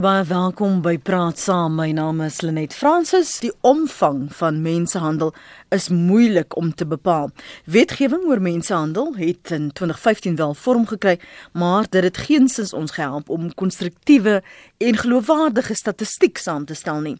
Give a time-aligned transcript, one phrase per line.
[0.00, 1.74] Baie welkom by Praat Saam.
[1.76, 3.34] My naam is Lenet Fransis.
[3.42, 5.34] Die omvang van mensehandel
[5.76, 7.28] is moeilik om te bepaal.
[7.68, 11.18] Wetgewing oor mensehandel het in 2015 wel vorm gekry,
[11.52, 14.38] maar dit het geensins ons gehelp om konstruktiewe
[14.80, 17.18] en geloofwaardige statistiek saam te stel nie.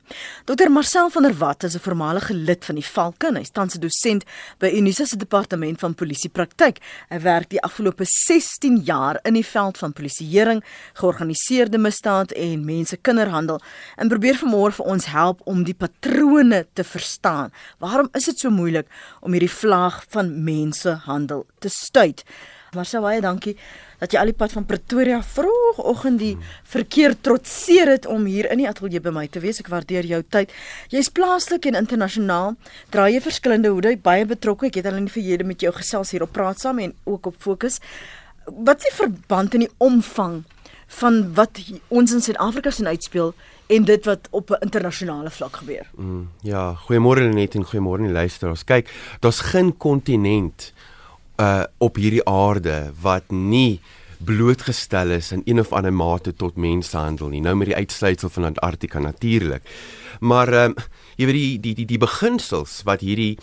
[0.49, 3.51] Dr Marcel van der Walt is 'n voormalige lid van die Valke en hy is
[3.53, 4.25] tans 'n dosent
[4.59, 6.79] by Unisa se departement van polisiepraktyk.
[7.11, 12.97] Hy werk die afgelope 16 jaar in die veld van polisieering, georganiseerde misdaad en mense
[12.97, 13.59] kinderhandel
[13.99, 17.53] en probeer vanmôre vir ons help om die patrone te verstaan.
[17.83, 18.89] Waarom is dit so moeilik
[19.21, 22.25] om hierdie vlaag van mensehandel te stuit?
[22.71, 23.57] Marcel, baie dankie
[23.99, 26.37] dat jy al die pad van Pretoria vroegoggend die
[26.71, 29.59] verkeer trotseer het om hier in die ateljee by my te wees.
[29.61, 30.55] Ek waardeer jou tyd.
[30.95, 32.55] Jy's plaaslik en internasionaal,
[32.95, 34.71] dra jy verskillende hoede, baie betrokke.
[34.71, 37.33] Ek het al in die verlede met jou gesels hier op Praat Saam en ook
[37.33, 37.81] op Fokus.
[38.47, 40.41] Wat is die verband in die omvang
[40.91, 43.35] van wat ons in Suid-Afrika sien uitspeel
[43.71, 45.87] en dit wat op 'n internasionale vlak gebeur.
[45.95, 48.65] Mm, ja, goeiemôre Lenet en goeiemôre die luisteraars.
[48.65, 50.73] Kyk, daar's geen kontinent
[51.37, 53.81] uh op hierdie aarde wat nie
[54.19, 57.41] blootgestel is in een of ander mate tot mensenhandel nie.
[57.41, 59.63] Nou met die uitsluitsel van Antarktika natuurlik.
[60.21, 60.85] Maar ehm uh,
[61.17, 63.39] jy weet die die die die beginsels wat hierdie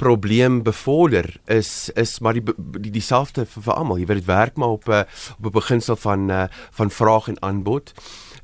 [0.00, 2.44] probleem bevorder is is maar die
[2.80, 4.00] die dieselfde vir, vir almal.
[4.00, 5.04] Jy weet dit werk maar op 'n
[5.38, 7.92] op 'n beginsel van uh, van vraag en aanbod.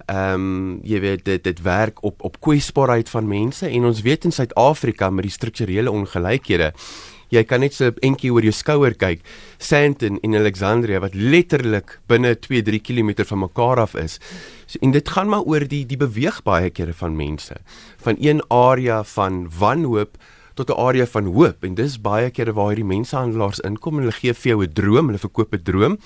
[0.07, 4.25] Ehm um, jy weet dit dit werk op op kwesbaarheid van mense en ons weet
[4.25, 6.73] in Suid-Afrika met die strukturele ongelykhede
[7.33, 9.21] jy kan net so 'n entjie oor jou skouer kyk.
[9.59, 14.19] Sandton en Alexandria wat letterlik binne 2-3 km van mekaar af is.
[14.67, 17.57] So en dit gaan maar oor die die beweeg baie kere van mense
[17.99, 20.17] van een area van wanhoop
[20.57, 24.21] tot 'n area van hoop en dis baie kere waar hierdie mensehandelaars inkom en hulle
[24.21, 25.99] gee vir jou 'n droom, hulle verkoop 'n droom.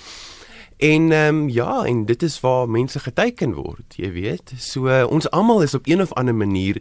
[0.80, 4.52] En ehm um, ja, en dit is waar mense geteken word, jy weet.
[4.56, 6.80] So uh, ons almal is op een of ander manier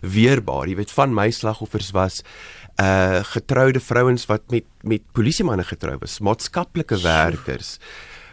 [0.00, 0.68] weerbaar.
[0.68, 2.22] Jy weet van my slagoffers was
[2.80, 7.78] uh getroude vrouens wat met met polisiemanne getrou was, maatskaplike werkers.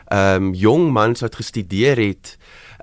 [0.08, 2.38] Ehm um, jong mans wat gestudeer het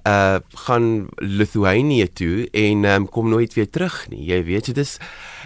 [0.08, 4.24] uh gaan Lithuanië toe en um, kom nooit weer terug nie.
[4.28, 4.96] Jy weet, dit is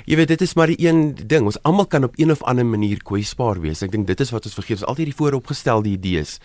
[0.06, 1.46] jy weet dit is maar die een ding.
[1.50, 3.82] Ons almal kan op een of ander manier kwesbaar wees.
[3.82, 4.80] Ek dink dit is wat ons vergeet.
[4.80, 6.38] Ons altyd die vooropgestelde idees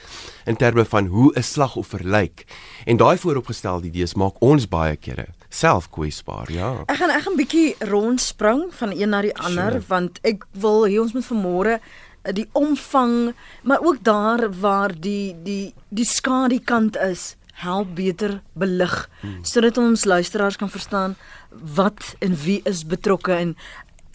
[0.46, 2.46] in terme van hoe 'n slagoffer lyk.
[2.86, 6.84] En daai vooropgestelde idees maak ons baie kere self kwesbaar, ja.
[6.88, 9.84] Ek gaan ek gaan 'n bietjie rondspring van een na die ander sure.
[9.88, 11.80] want ek wil hier ons moet vanmôre
[12.22, 13.34] eh, die omvang
[13.64, 19.44] maar ook daar waar die die die skadu kant is help beter belig hmm.
[19.46, 21.16] sodat ons luisteraars kan verstaan
[21.50, 23.56] wat en wie is betrokke en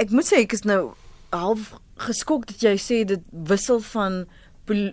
[0.03, 0.95] ek moet sê ek is nou
[1.33, 1.73] half
[2.07, 4.23] geskok dat jy sê dit wissel van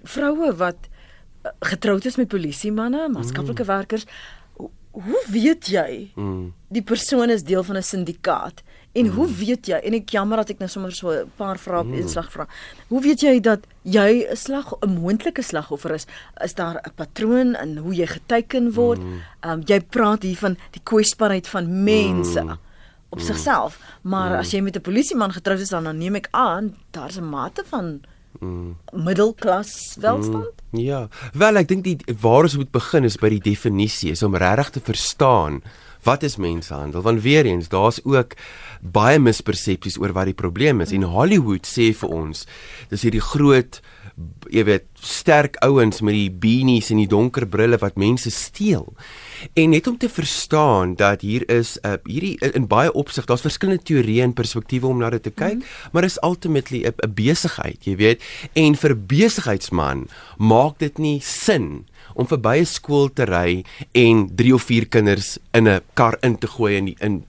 [0.03, 3.71] vroue wat eh, getroud is met polisie manne, maatskaplike hmm.
[3.71, 4.05] werkers.
[4.91, 6.49] Hoe weet jy hmm.
[6.73, 8.63] die persoon is deel van 'n syndikaat?
[8.91, 9.11] En mm.
[9.11, 11.91] hoe weet jy en ek jammer dat ek nou sommer so 'n paar vrae op
[11.91, 12.01] mm.
[12.01, 12.47] inslag vra.
[12.87, 16.07] Hoe weet jy dat jy 'n slag 'n moontlike slagoffer is?
[16.41, 18.99] Is daar 'n patroon in hoe jy geteken word?
[18.99, 19.21] Mm.
[19.45, 22.57] Um jy praat hier van die kwesbaarheid van mense mm.
[23.09, 23.25] op mm.
[23.25, 24.39] sigself, maar mm.
[24.39, 27.63] as jy met 'n polisieman getroud is dan, dan neem ek aan daar's 'n mate
[27.65, 28.01] van
[28.39, 28.77] Mm.
[28.91, 30.53] middelklas welstand?
[30.71, 31.07] Mm, ja.
[31.33, 34.69] Wel, ek dink die waar ons moet begin is by die definisie, is om regtig
[34.69, 35.61] te verstaan
[36.03, 37.01] wat is mensenhandel?
[37.01, 38.35] Want weer eens, daar's ook
[38.81, 40.91] baie mispersepsies oor wat die probleem is.
[40.91, 42.45] En Hollywood sê vir ons,
[42.89, 43.81] dis hierdie groot
[44.51, 48.87] jy weet sterk ouens met die beanies en die donker brille wat mense steel.
[49.55, 53.45] En net om te verstaan dat hier is 'n uh, hierdie in baie opsig, daar's
[53.45, 55.89] verskillende teorieë en perspektiewe om na dit te kyk, mm -hmm.
[55.91, 58.23] maar is ultimately 'n besigheid, jy weet.
[58.53, 64.53] En vir besigheidsman maak dit nie sin om verby 'n skool te ry en 3
[64.53, 67.23] of 4 kinders in 'n kar in te gooi in die, in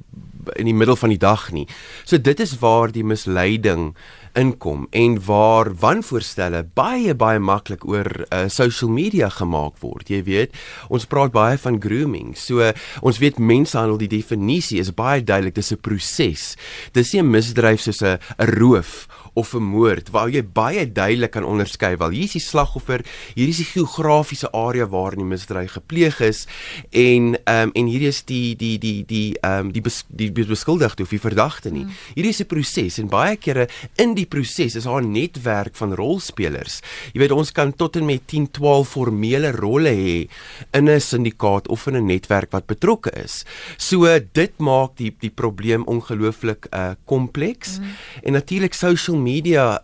[0.57, 1.67] in die middel van die dag nie.
[2.05, 3.95] So dit is waar die misleiding
[4.39, 10.11] inkom en waar wanvoorstelle baie baie maklik oor uh, social media gemaak word.
[10.11, 10.55] Jy weet,
[10.89, 12.37] ons praat baie van grooming.
[12.39, 12.71] So uh,
[13.03, 16.54] ons weet mensenhandel die definisie is baie duidelik, dis 'n proses.
[16.93, 19.09] Dis nie 'n misdryf soos 'n roof
[19.41, 23.01] of 'n moord waar jy baie duidelik kan onderskei wel hier is die slagoffer
[23.34, 26.47] hier is die geografiese area waar die misdrijf gepleeg is
[26.91, 30.31] en ehm um, en hier is die die die die ehm um, die, bes, die
[30.33, 31.97] beskuldigde of die verdagte nie mm.
[32.15, 35.95] hier is 'n proses en baie kere in die proses is daar 'n netwerk van
[35.95, 36.81] rolspelers
[37.13, 40.28] jy weet ons kan tot en met 10 12 formele rolle hê
[40.72, 43.45] in 'n syndikaat of in 'n netwerk wat betrokke is
[43.77, 47.84] so dit maak die die probleem ongelooflik uh kompleks mm.
[48.22, 49.29] en natuurlik social media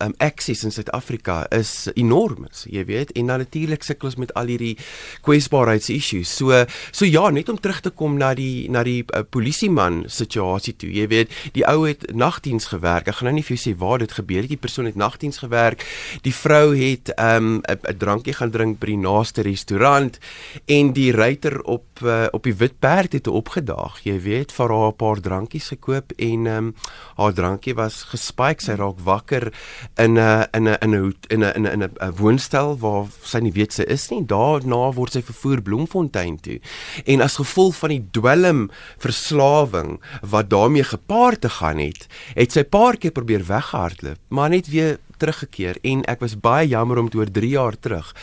[0.01, 4.51] um, access in Suid-Afrika is enorm, jy weet, en dan natuurlik sukkel ons met al
[4.51, 4.77] hierdie
[5.25, 6.29] kwesbaarheids issues.
[6.29, 10.75] So so ja, net om terug te kom na die na die uh, polisieman situasie
[10.77, 10.91] toe.
[10.93, 13.07] Jy weet, die ou het nagdiens gewerk.
[13.07, 14.51] Ek gaan nou nie vir jou sê waar dit gebeur het.
[14.53, 15.85] Die persoon het nagdiens gewerk.
[16.23, 20.19] Die vrou het 'n um, 'n drankie gaan drink by die naaste restaurant
[20.65, 23.99] en die ruiter op uh, op die wit perd het opgedaag.
[24.03, 26.75] Jy weet, vir haar 'n paar drankies gekoop en um,
[27.17, 28.63] haar drankie was gespike.
[28.63, 32.77] Sy raak wakker in 'n in 'n in 'n in 'n in 'n 'n woonstel
[32.77, 34.25] waar sy nie weet sy is nie.
[34.25, 36.59] Daarna word sy vervoer Bloemfontein toe.
[37.05, 42.63] En as gevolg van die dwelm verslawing wat daarmee gepaard te gaan het, het sy
[42.63, 47.21] paar keer probeer weghardloop, maar net weer teruggekeer en ek was baie jammer om toe
[47.23, 48.13] oor 3 jaar terug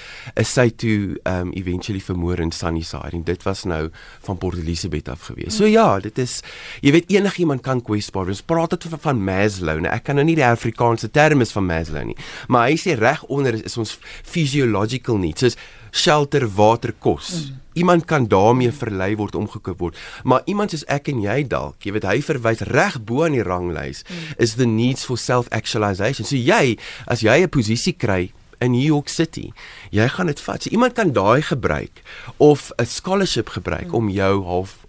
[0.40, 3.88] is sy toe um eventually vermoor in Sunnyside en dit was nou
[4.26, 5.56] van Port Elizabeth af gewees.
[5.56, 6.40] So ja, dit is
[6.84, 8.42] jy weet enigiemand kan kwesbaar wees.
[8.42, 9.80] Praat dit van, van Maslow.
[9.84, 12.18] Nou, ek kan nou nie die Afrikaanse term is van Maslow nie,
[12.48, 15.44] maar hy sê reg onder is, is ons physiological needs.
[15.44, 15.58] Soos
[15.94, 17.30] shelter, water, kos.
[17.30, 17.60] Mm.
[17.84, 21.94] Iemand kan daarmee verlei word omgekoop word, maar iemand soos ek en jy dalk, jy
[21.94, 24.38] weet hy verwys reg bo aan die ranglys mm.
[24.42, 26.26] is the needs for self-actualization.
[26.26, 26.76] So jy,
[27.06, 29.52] as jy 'n posisie kry in New York City,
[29.90, 30.62] jy gaan dit vat.
[30.62, 32.02] So iemand kan daai gebruik
[32.38, 33.94] of 'n scholarship gebruik mm.
[33.94, 34.82] om jou half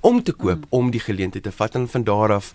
[0.00, 0.70] om te koop mm.
[0.70, 2.54] om die geleentheid te vat en van daar af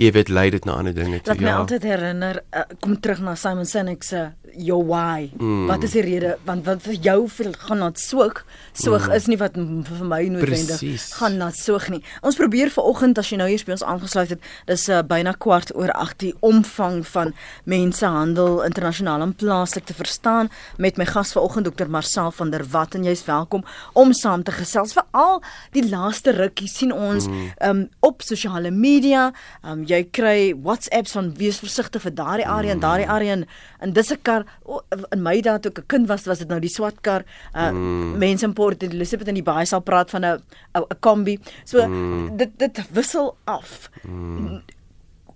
[0.00, 1.34] jy weet lei dit na ander dinge toe.
[1.34, 1.56] Wat my ja.
[1.60, 5.30] altyd herinner, uh, kom terug na Simon Sinek se your why.
[5.38, 5.66] Mm.
[5.66, 6.36] Wat is die rede?
[6.44, 7.28] Want wat vir jou
[7.66, 8.42] gaan na soog,
[8.72, 9.14] soog mm.
[9.14, 11.10] is nie wat vir my noodwendig Precies.
[11.18, 12.00] gaan na soog nie.
[12.26, 15.72] Ons probeer vanoggend as jy nou hier by ons aangesluit het, dis uh, byna kwart
[15.76, 17.34] oor 8 die omvang van
[17.70, 21.90] mensehandel internasionaal en plaaslik te verstaan met my gas vanoggend Dr.
[21.90, 23.64] Marcel van der Walt en jy's welkom
[23.98, 24.94] om saam te gesels.
[24.96, 25.40] Veral
[25.76, 27.52] die laaste rukkie sien ons mm.
[27.66, 29.30] um, op sosiale media,
[29.64, 33.44] um, jy kry WhatsApps van wees versigtig vir daardie area en daardie area en,
[33.84, 34.82] en dis 'n kar oh,
[35.12, 37.70] in my dae toe ek 'n kind was was dit nou die swart kar uh,
[37.70, 38.18] mm.
[38.18, 40.42] mense in Port Elizabeth in die baie sal praat van 'n
[40.74, 42.36] 'n kombi so mm.
[42.36, 44.62] dit dit wissel af mm.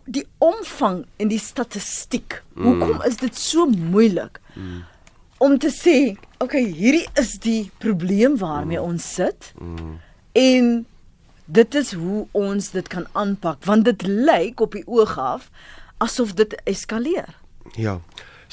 [0.06, 2.64] die omvang en die statistiek mm.
[2.64, 4.82] hoekom is dit so moeilik mm.
[5.38, 8.84] om te sê okay hierdie is die probleem waarmee mm.
[8.84, 10.00] ons sit mm.
[10.32, 10.86] en
[11.44, 15.50] dit is hoe ons dit kan aanpak want dit lyk op die oog af
[15.99, 17.37] asof dit eskaleer
[17.76, 18.00] ja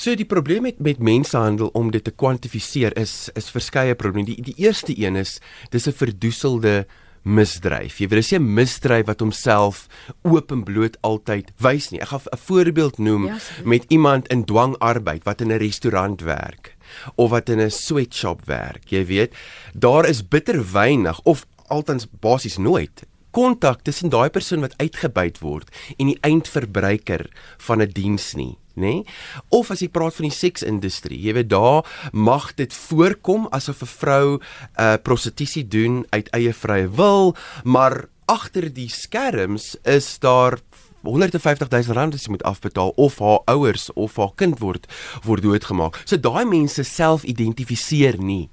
[0.01, 4.31] So die probleem met met mensehandel om dit te kwantifiseer is is verskeie probleme.
[4.31, 5.39] Die die eerste een is
[5.69, 6.87] dis 'n verdoeselde
[7.21, 7.99] misdryf.
[7.99, 9.87] Jy weet dis 'n misdryf wat homself
[10.23, 12.01] oop en bloot altyd wys nie.
[12.01, 16.75] Ek gaan 'n voorbeeld noem ja, met iemand in dwangarbeid wat in 'n restaurant werk
[17.15, 18.89] of wat in 'n sweatshop werk.
[18.89, 19.35] Jy weet,
[19.73, 25.71] daar is bitter weinig of altens basies nooit kontak tussen daai persoon wat uitgebuit word
[25.97, 27.29] en die eindverbruiker
[27.67, 29.03] van 'n die diens nie nê?
[29.03, 29.05] Nee?
[29.49, 33.93] Of as jy praat van die seksindustrie, jy weet daar mag dit voorkom asof 'n
[33.99, 34.41] vrou 'n
[34.79, 40.59] uh, prostitusie doen uit eie vrye wil, maar agter die skerms is daar
[41.03, 44.87] 150 000 rand wat sy moet afbetaal of haar ouers of haar kind word
[45.25, 45.99] word doodgemaak.
[46.05, 48.49] So daai mense self identifiseer nie.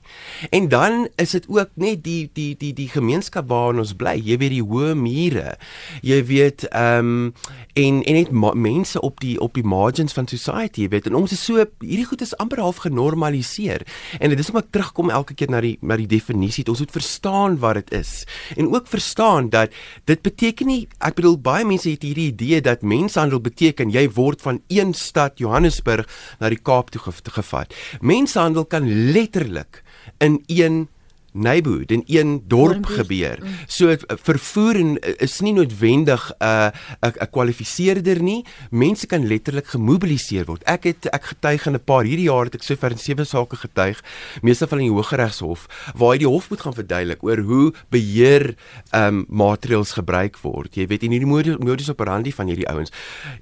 [0.50, 4.16] En dan is dit ook net die die die die gemeenskap waarin ons bly.
[4.18, 5.56] Jy weet die hoë mure.
[6.02, 7.34] Jy weet ehm um,
[7.78, 11.06] en en net mense op die op die margins van society, jy weet.
[11.06, 13.84] En ons is so hierdie goed is amper half genormaliseer.
[14.18, 16.66] En dit is om ek terugkom elke keer na die na die definisie.
[16.68, 18.24] Ons moet verstaan wat dit is.
[18.56, 19.74] En ook verstaan dat
[20.10, 24.42] dit beteken nie ek bedoel baie mense het hierdie idee dat menshandel beteken jy word
[24.42, 26.06] van een stad Johannesburg
[26.38, 27.74] na die Kaap toe gevat.
[28.00, 29.82] Menshandel kan letterlik
[30.18, 30.88] in een
[31.32, 33.38] neighborhood in een dorp gebeur.
[33.42, 33.48] Mm.
[33.66, 34.76] So vervoer
[35.20, 36.70] is nie noodwendig 'n uh,
[37.00, 38.44] 'n kwalifiseerder nie.
[38.70, 40.62] Mense kan letterlik gemobiliseer word.
[40.64, 43.56] Ek het ek getuig in 'n paar hierdie jaar het ek sover in sewe sake
[43.56, 44.02] getuig,
[44.42, 48.54] meeste van in die Hooggeregshof, waar jy die hof moet gaan verduidelik oor hoe beheer
[48.90, 50.74] ehm um, maatreëls gebruik word.
[50.74, 52.92] Jy weet in hierdie modus operandi van hierdie ouens.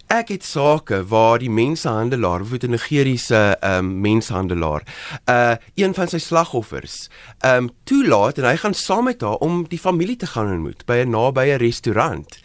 [0.07, 4.83] Ek het sake waar die mensehandelaar, of 'n Nigeriese ehm um, mensehandelaar,
[5.29, 7.09] uh een van sy slagoffers,
[7.41, 10.85] ehm um, toelaat en hy gaan saam met haar om die familie te gaan ontmoet
[10.87, 12.39] by 'n nabye restaurant.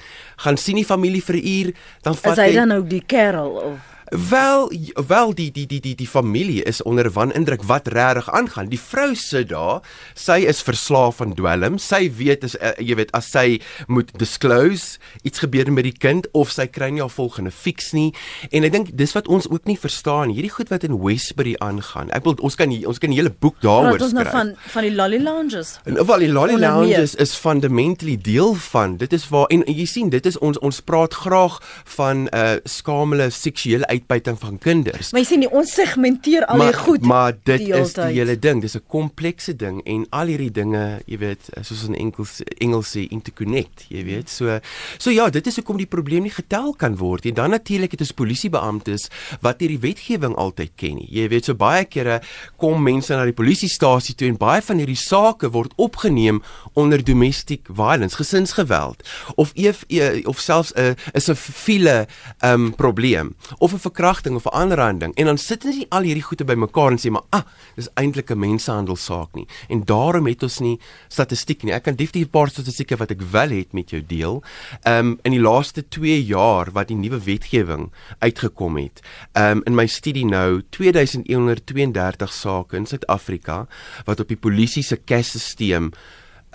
[0.46, 3.04] Gaan sien die familie vir 'n uur, dan vat hy Is hy dan nou die
[3.06, 4.72] kerel of Wel
[5.08, 8.68] wel die die die die die familie is onder wanindruk wat regtig aangaan.
[8.68, 9.80] Die vrou sit daar,
[10.14, 11.78] sy is verslaaf aan dwelm.
[11.80, 16.28] Sy weet as uh, jy weet as sy moet disclose iets gebeur met die kind
[16.36, 18.10] of sy kry nie haar volgende fix nie.
[18.52, 20.36] En ek dink dis wat ons ook nie verstaan.
[20.36, 22.12] Hierdie goed wat in Westbury aangaan.
[22.12, 24.12] Ek wil ons kan ons kan 'n hele boek daaroor skryf.
[24.12, 25.80] Ons nou van van die lolly lounges.
[25.88, 28.98] En wel die lolly lounges is fundamentally deel van.
[28.98, 31.62] Dit is waar en, en jy sien dit is ons ons praat graag
[31.96, 35.12] van 'n uh, skamele seksuele uitbuiting van kinders.
[35.12, 37.06] Maar jy sien nie ons segmenteer al die goed.
[37.08, 41.02] Maar dit die is die hele ding, dis 'n komplekse ding en al hierdie dinge,
[41.06, 44.30] jy weet, soos in Engels Engels sê interconnect, jy weet.
[44.30, 44.60] So
[44.98, 47.34] so ja, dit is hoekom die probleem nie getel kan word nie.
[47.34, 49.10] Dan natuurlik het ons polisiebeamptes
[49.42, 51.08] wat hierdie wetgewing altyd ken nie.
[51.10, 52.22] Jy weet, so baie kere
[52.58, 56.42] kom mense na die polisiestasie toe en baie van hierdie sake word opgeneem
[56.74, 59.04] onder domestic violence, gesinsgeweld
[59.36, 62.08] of eef, e, of selfs 'n is 'n file
[62.44, 66.44] um probleem of 'n verkrachting of 'n aanranding en dan sit hulle al hierdie goede
[66.44, 67.44] bymekaar en sê maar ah,
[67.76, 69.48] dis eintlik 'n mensehandel saak nie.
[69.70, 71.74] En daarom het ons nie statistiek nie.
[71.74, 74.44] Ek kan definitief 'n paar statistieke wat ek wel het met jou deel.
[74.88, 79.02] Um in die laaste 2 jaar wat die nuwe wetgewing uitgekom het.
[79.34, 83.68] Um in my studie nou 2132 sake in Suid-Afrika
[84.06, 85.92] wat op die polisie se CAS-stelsel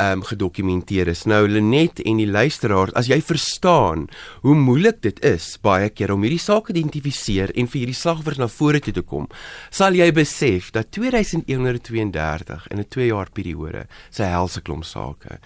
[0.03, 1.25] um, gedokumenteer is.
[1.29, 4.07] Nou Lenet en die luisteraar, as jy verstaan
[4.45, 8.41] hoe moeilik dit is baie keer om hierdie saak te identifiseer en vir hierdie slagoffers
[8.41, 9.29] na vore toe te kom,
[9.71, 15.39] sal jy besef dat 2132 in 'n 2 jaar periode se helse klomp sake.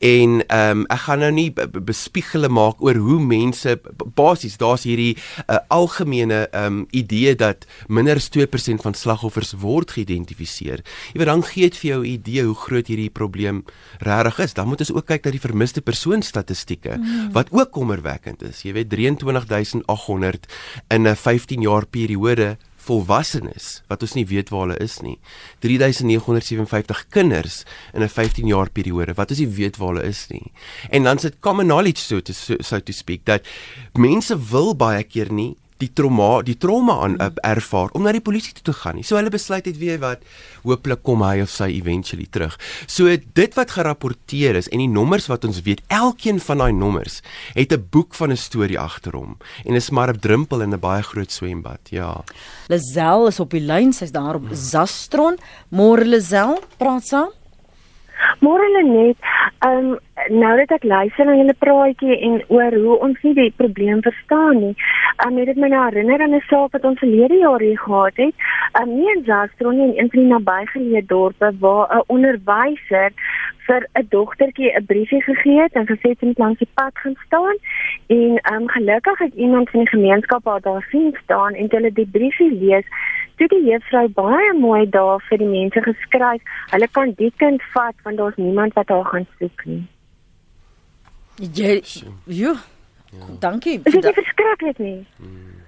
[0.00, 3.78] En ehm um, ek gaan nou nie bespiegele maak oor hoe mense
[4.14, 5.16] basies daar's hierdie
[5.48, 10.82] uh, algemene ehm um, idee dat minder as 2% van slagoffers word geïdentifiseer.
[11.12, 13.64] Jy weet dan gee dit vir jou idee hoe groot hierdie probleem
[13.98, 17.30] regtig is, dan moet ons ook kyk na die vermiste persoon statistieke mm.
[17.32, 18.62] wat ook kommerwekkend is.
[18.62, 20.46] Jy weet 23800
[20.88, 25.18] in 'n 15 jaar periode volwassenes wat ons nie weet waar hulle is nie.
[25.64, 30.52] 3957 kinders in 'n 15 jaar periode wat ons nie weet waar hulle is nie.
[30.90, 33.46] En dan sit common knowledge so to so to speak dat
[33.92, 38.24] mense wil baie keer nie die trauma die trauma aan uh, ervaar om na die
[38.24, 39.04] polisie toe te gaan nie.
[39.06, 40.24] So hulle besluit het weet wat
[40.64, 42.56] hooplik kom hy of sy eventually terug.
[42.86, 47.20] So dit wat gerapporteer is en die nommers wat ons weet, elkeen van daai nommers
[47.54, 50.80] het 'n boek van 'n storie agter hom en is maar 'n drumpel in 'n
[50.80, 51.80] baie groot swembad.
[51.90, 52.24] Ja.
[52.68, 55.38] Lazel is op die lyn, sy's daar op Zastron.
[55.70, 57.39] Môre Lazel, praat saam.
[58.40, 59.16] Môre net,
[59.66, 59.98] ehm um,
[60.28, 64.60] nou dat ek luister na julle praatjie en oor hoe ons nie die probleem verstaan
[64.60, 64.74] nie.
[64.76, 67.78] Ehm um, het dit my nou herinner aan 'n saak wat ons verlede jaar hier
[67.78, 68.34] gehad het.
[68.72, 73.12] Ehm um, nie in Zastron nie, in die nabygeleë dorpe waar 'n onderwyser
[73.70, 77.16] vir 'n dogtertjie 'n briefie gegee het en gesê sy moet langs die pad gaan
[77.26, 77.56] staan
[78.06, 81.92] en ehm um, gelukkig het iemand van die gemeenskap haar daar sien staan en hulle
[81.92, 82.86] die briefie lees
[83.36, 86.42] toe die juffrou baie mooi daar vir die mense geskryf.
[86.70, 89.86] Hulle kan die kind vat want daar's niemand wat haar gaan soek nie.
[91.54, 91.80] Jy
[92.24, 92.54] jo.
[93.12, 93.24] Ja.
[93.38, 93.82] Dankie.
[93.82, 95.06] Dit is verskriklik nie.
[95.16, 95.59] Hmm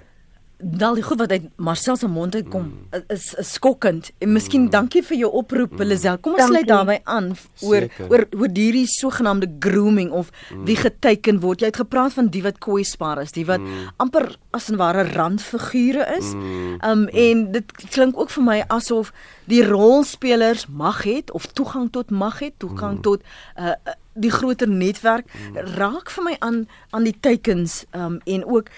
[0.63, 3.03] dal die goed wat uit Marcel se mond uitkom mm.
[3.13, 4.11] is, is skokkend.
[4.23, 4.71] En miskien mm.
[4.71, 5.87] dankie vir jou oproep, mm.
[5.91, 6.19] Lisel.
[6.23, 7.33] Kom ons sluit daarby aan
[7.67, 10.65] oor oor oor hierdie sogenaamde grooming of mm.
[10.69, 11.63] wie geteken word.
[11.63, 13.91] Jy het gepraat van die wat kwesbaar is, die wat mm.
[14.03, 16.33] amper as 'n ware randfigure is.
[16.35, 16.79] Mm.
[16.81, 19.13] Um en dit klink ook vir my asof
[19.51, 23.03] die rolspelers mag het of toegang tot mag het, toegang mm.
[23.03, 23.23] tot
[23.59, 23.75] uh
[24.13, 25.57] die groter netwerk mm.
[25.81, 28.69] raak vir my aan aan die teikens um en ook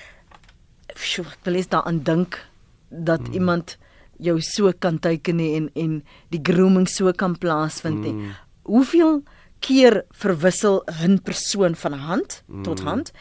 [0.94, 2.38] sjoe, ek wil eens daaraan dink
[2.88, 3.32] dat mm.
[3.32, 3.76] iemand
[4.22, 8.12] jou so kan teiken en en die grooming so kan plaasvind nie.
[8.12, 8.34] Mm.
[8.62, 9.22] Hoeveel
[9.58, 12.62] keer verwissel 'n persoon van hand mm.
[12.62, 13.12] tot hand?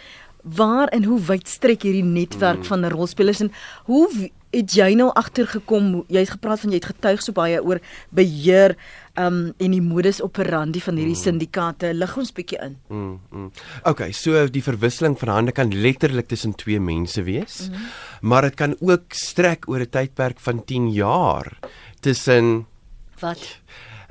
[0.41, 2.63] Waar en hoe wyd strek hierdie netwerk mm.
[2.63, 3.51] van rolspelers en
[3.85, 6.03] hoe het jy nou agtergekom?
[6.07, 8.75] Jy het gepraat van jy het getuig so baie oor beheer
[9.19, 11.21] um en die modus operandi van hierdie mm.
[11.21, 12.77] syndikaate lig ons bietjie in.
[12.89, 13.49] Mm, mm.
[13.89, 17.67] Okay, so die verwisseling van hande kan letterlik tussen twee mense wees.
[17.69, 17.87] Mm.
[18.21, 21.59] Maar dit kan ook strek oor 'n tydperk van 10 jaar
[22.01, 22.65] tussen
[23.19, 23.59] wat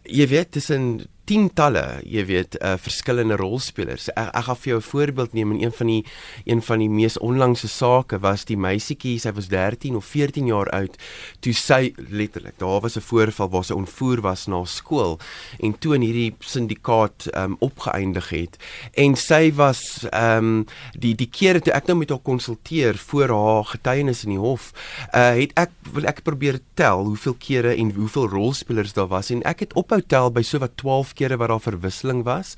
[0.02, 4.09] jy weet tussen tientalle, jy weet, uh verskillende rolspelers.
[4.17, 6.05] Ek, ek gaan vir jou 'n voorbeeld neem in een van die
[6.45, 10.69] een van die mees onlangse sake was die meisietjie, sy was 13 of 14 jaar
[10.71, 10.97] oud,
[11.41, 15.19] toe sy letterlik, daar was 'n voorval waar sy ontvoer was na skool
[15.61, 18.57] en toe in hierdie syndikaat um opgeëindig het.
[18.95, 20.67] En sy was um
[20.99, 24.73] die die kere toe ek nou met haar konsulteer voor haar getuienis in die hof,
[25.14, 29.43] uh het ek wil ek probeer tel hoeveel kere en hoeveel rolspelers daar was en
[29.43, 32.54] ek het ophou tel by so wat 12 kere wat daar verwisseling was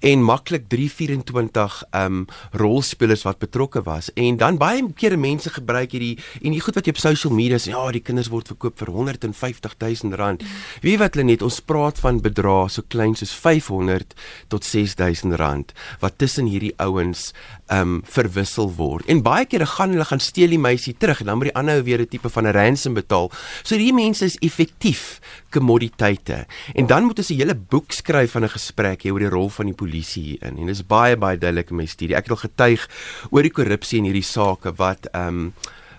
[0.00, 4.10] en maklik 324 um rolspelers wat betrokke was.
[4.14, 7.58] En dan baie kere mense gebruik hierdie en die goed wat jy op social media
[7.58, 10.44] sê ja die kinders word verkoop vir 150 000 rand
[10.84, 14.14] wie wat hulle net ons praat van bedrae so klein soos 500
[14.52, 17.32] tot 6000 rand wat tussen hierdie ouens
[17.72, 19.06] um verwissel word.
[19.12, 21.80] En baie kere gaan hulle gaan steel die meisie terug en dan moet die ander
[21.80, 23.30] ou weer 'n tipe van 'n ransom betaal.
[23.62, 28.44] So hierdie mense is effektief kommoditeite en dan moet ons 'n hele boek skryf van
[28.44, 30.58] 'n gesprek hier oor die rol van die polisie hierin.
[30.58, 32.16] En dis baie baie duidelik in my studie.
[32.16, 32.88] Ek het al getuig
[33.30, 35.52] oor die korrupsie in hierdie sake wat ehm um,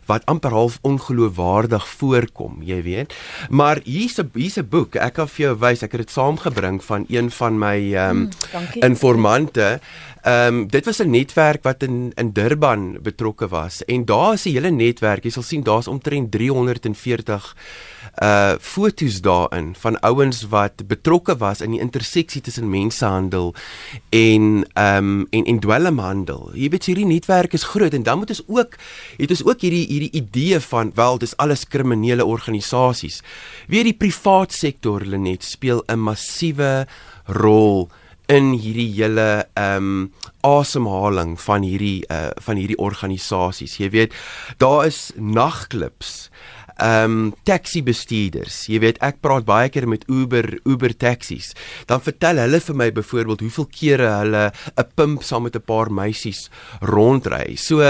[0.10, 3.14] wat amper half ongeloofwaardig voorkom, jy weet.
[3.50, 4.96] Maar hier's 'n hier's 'n boek.
[4.96, 5.84] Ek kan vir jou wys.
[5.84, 9.80] Ek het dit saamgebring van een van my ehm um, mm, informante.
[10.30, 14.46] Ehm um, dit was 'n netwerk wat in in Durban betrokke was en daar is
[14.46, 15.24] 'n hele netwerk.
[15.24, 17.56] Jy sal sien daar's omtrent 340
[18.24, 23.56] uh fotos daarin van ouens wat betrokke was in die interseksie tussen mensenhandel
[24.10, 26.52] en ehm um, en en dwelmhandel.
[26.54, 28.76] Jy weet hierdie netwerk is groot en dan moet ons ook
[29.18, 33.22] het ons ook hierdie hierdie idee van wel dis alles kriminele organisasies.
[33.68, 36.88] Wie die privaat sektor Lenet speel 'n massiewe
[37.26, 37.90] rol
[38.30, 40.12] in hierdie hele ehm um,
[40.46, 43.80] asemhaling van hierdie uh van hierdie organisasies.
[43.82, 44.14] Jy weet,
[44.62, 46.30] daar is nagklubs
[46.80, 48.64] ehm um, taxi bestuurders.
[48.72, 51.52] Jy weet, ek praat baie keer met Uber Uber taksies.
[51.90, 55.92] Dan vertel hulle vir my byvoorbeeld hoeveel kere hulle 'n pimp saam met 'n paar
[55.92, 56.50] meisies
[56.82, 57.56] rondry.
[57.56, 57.82] So,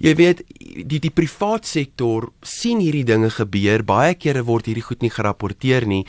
[0.00, 0.42] jy weet,
[0.86, 3.84] die die privaat sektor sien hierdie dinge gebeur.
[3.84, 6.06] Baie kere word hierdie goed nie gerapporteer nie.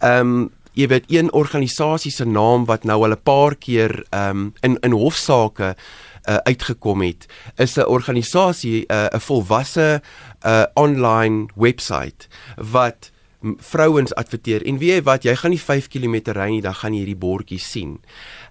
[0.00, 4.30] Ehm um, jy weet, een organisasie se naam wat nou al 'n paar keer ehm
[4.30, 5.76] um, in in hofsaake
[6.28, 10.02] uh, uitgekom het is 'n organisasie eh, 'n uh, volwasse
[10.46, 13.10] uh, online webwerf wat
[13.56, 14.66] vrouens adverteer.
[14.66, 17.16] En weet jy wat jy gaan nie 5 km ry nie dan gaan jy hierdie
[17.16, 18.00] bordjies sien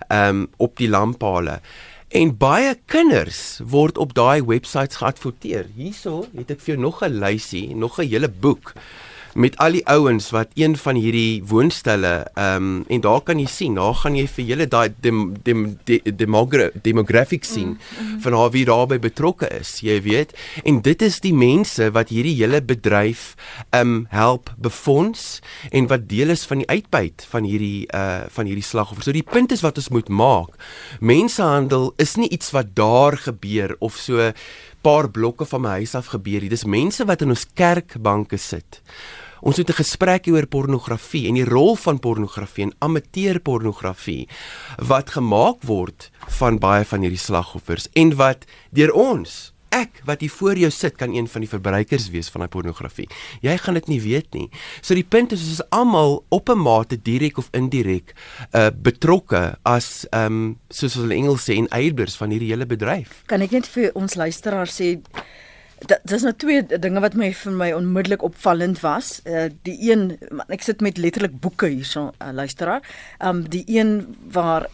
[0.09, 1.61] um, op die lamppale
[2.07, 5.67] en baie kinders word op daai webwerf geadverteer.
[5.75, 8.73] Hierso het ek vir jou nog 'n lysie nog 'n hele boek
[9.33, 13.47] met al die ouens wat een van hierdie woonstelle ehm um, en daar kan jy
[13.49, 18.21] sien, daar gaan jy vir julle daai dem, dem, dem, demogra demographic sien mm, mm.
[18.21, 20.33] van hoe wie daarbey betrokke is, jy weet.
[20.63, 23.35] En dit is die mense wat hierdie hele bedryf
[23.69, 28.45] ehm um, help befonds en wat deel is van die uitbuit van hierdie uh van
[28.45, 29.05] hierdie slagoffers.
[29.05, 30.55] So die punt is wat ons moet maak.
[30.99, 34.31] Mensehandel is nie iets wat daar gebeur of so
[34.81, 36.41] paar blokke van my huis af gebeur.
[36.41, 38.81] Dit is mense wat in ons kerkbanke sit.
[39.41, 44.27] Ons het 'n gesprek oor pornografie en die rol van pornografie en amateurpornografie
[44.77, 50.33] wat gemaak word van baie van hierdie slagoffers en wat deur ons ek wat hier
[50.33, 53.07] voor jou sit kan een van die verbruikers wees van daai pornografie.
[53.41, 54.49] Jy gaan dit nie weet nie.
[54.81, 58.13] So die punt is ons is almal op 'n mate direk of indirek
[58.53, 63.23] uh betrokke as ehm um, soos hulle Engels sê enablers van hierdie hele bedryf.
[63.25, 64.99] Kan ek net vir ons luisteraars sê
[65.79, 69.21] Dit is nou twee dinge wat my vir my onmiddellik opvallend was.
[69.25, 70.17] Uh die een
[70.49, 72.83] ek sit met letterlik boeke hierso uh, luisteraar.
[73.23, 74.67] Um die een waar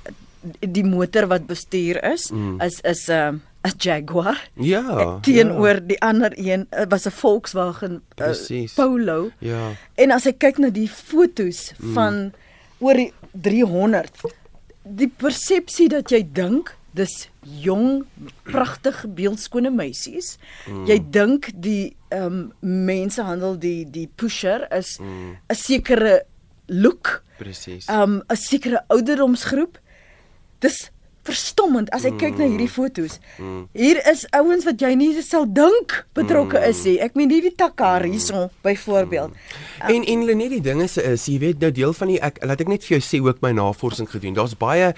[0.60, 2.62] die motor wat bestuur is mm.
[2.62, 3.34] is is 'n uh,
[3.66, 4.50] 'n Jaguar.
[4.54, 5.20] Ja.
[5.22, 5.80] Teenoor ja.
[5.80, 9.30] die ander een eh, was 'n Volkswagen uh, Polo.
[9.40, 9.72] Ja.
[9.96, 11.94] En as ek kyk na die fotos mm.
[11.94, 12.34] van
[12.80, 14.12] oor 300
[14.86, 18.06] die persepsie dat jy dink dis jong
[18.48, 20.36] pragtig beeldskone meisies.
[20.70, 20.86] Mm.
[20.90, 25.36] Jy dink die ehm um, mensehandel die die pusher is 'n mm.
[25.52, 26.24] sekere
[26.68, 27.24] look.
[27.38, 27.88] Presies.
[27.88, 29.80] Ehm um, 'n sekere ouderdomsgroep.
[30.60, 30.92] Dis
[31.26, 33.18] verstommend as ek kyk na hierdie fotos.
[33.74, 36.98] Hier is ouens wat jy nie sal dink betrokke is nie.
[37.04, 39.34] Ek meen hierdie Takar hierson byvoorbeeld.
[39.90, 42.62] En en net die ding is is jy weet nou deel van die ek laat
[42.62, 44.38] ek net vir jou sê ook my navorsing gedoen.
[44.38, 44.94] Daar's baie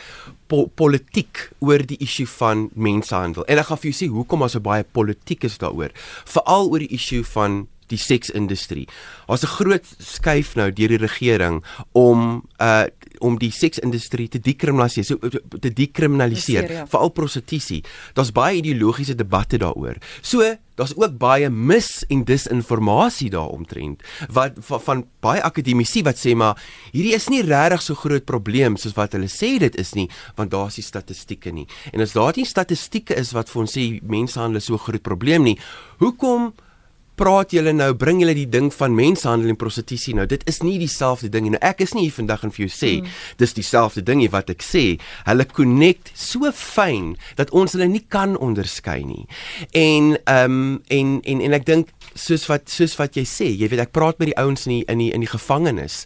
[0.47, 3.47] po politiek oor die issue van mensenhandel.
[3.47, 5.95] En ek gaan vir jou sê hoekom daar so baie politiek is daaroor.
[6.27, 8.87] Veral oor die issue van die seksindustrie.
[9.27, 12.85] Daar's 'n groot skuif nou deur die regering om uh
[13.19, 15.17] om die seksindustrie te dekriminaliseer, so
[15.59, 16.85] te dekriminaliseer, ja.
[16.85, 17.83] veral prostitusie.
[18.13, 19.97] Daar's baie ideologiese debatte daaroor.
[20.21, 20.45] So,
[20.77, 26.59] daar's ook baie mis en disinformasie daaromtrent wat van, van baie akademici wat sê maar
[26.91, 30.05] hierdie is nie regtig so groot probleem soos wat hulle sê dit is nie,
[30.37, 31.65] want daar's nie statistieke nie.
[31.93, 35.49] En as daar nie statistieke is wat vir ons sê mensenhandel is so groot probleem
[35.49, 35.57] nie,
[35.97, 36.51] hoekom
[37.17, 40.27] praat julle nou bring julle die ding van mensenhandel en prostitusie nou.
[40.29, 41.55] Dit is nie dieselfde ding nie.
[41.55, 43.15] Nou ek is nie hier vandag en vir jou sê mm.
[43.41, 44.85] dis dieselfde ding nie wat ek sê.
[45.27, 49.25] Hulle connect so fyn dat ons hulle nie kan onderskei nie.
[49.73, 53.69] En ehm um, en en en ek dink soos wat soos wat jy sê jy
[53.69, 56.03] weet ek praat met die ouens in die in die in die gevangenis.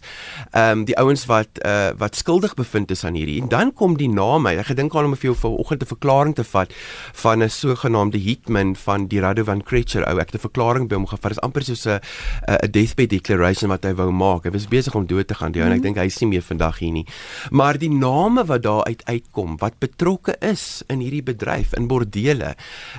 [0.52, 3.40] Ehm um, die ouens wat uh, wat skuldig bevind is aan hierdie.
[3.42, 4.56] En dan kom die name.
[4.56, 6.72] Ek gedink aan om vir jou vanoggend 'n verklaring te vat
[7.24, 10.06] van 'n sogenaamde hitman van die Radovan Creature.
[10.06, 11.34] Ou ek het 'n verklaring by hom gevat.
[11.34, 12.00] Dit is amper soos 'n
[12.48, 14.44] 'n deathbed declaration wat hy wou maak.
[14.44, 15.86] Hy was besig om dood te gaan, die ou, mm ek mhm.
[15.86, 17.06] dink hy is nie meer vandag hier nie.
[17.50, 22.54] Maar die name wat daar uit uitkom, wat betrokke is in hierdie bedryf in bordele.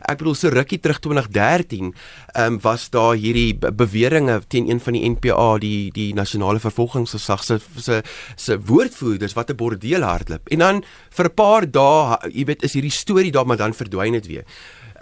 [0.10, 1.94] Ek bedoel so rukkie terug 2013,
[2.36, 7.44] ehm um, was daar hierdie beweringe teen een van die NPA, die die nasionale vervolgingsgesag
[7.44, 8.02] se se
[8.36, 10.48] se woordvoerders wat 'n bordeel hardloop.
[10.50, 14.14] En dan vir 'n paar dae, jy weet, is hierdie storie daar maar dan verdwyn
[14.14, 14.46] dit weer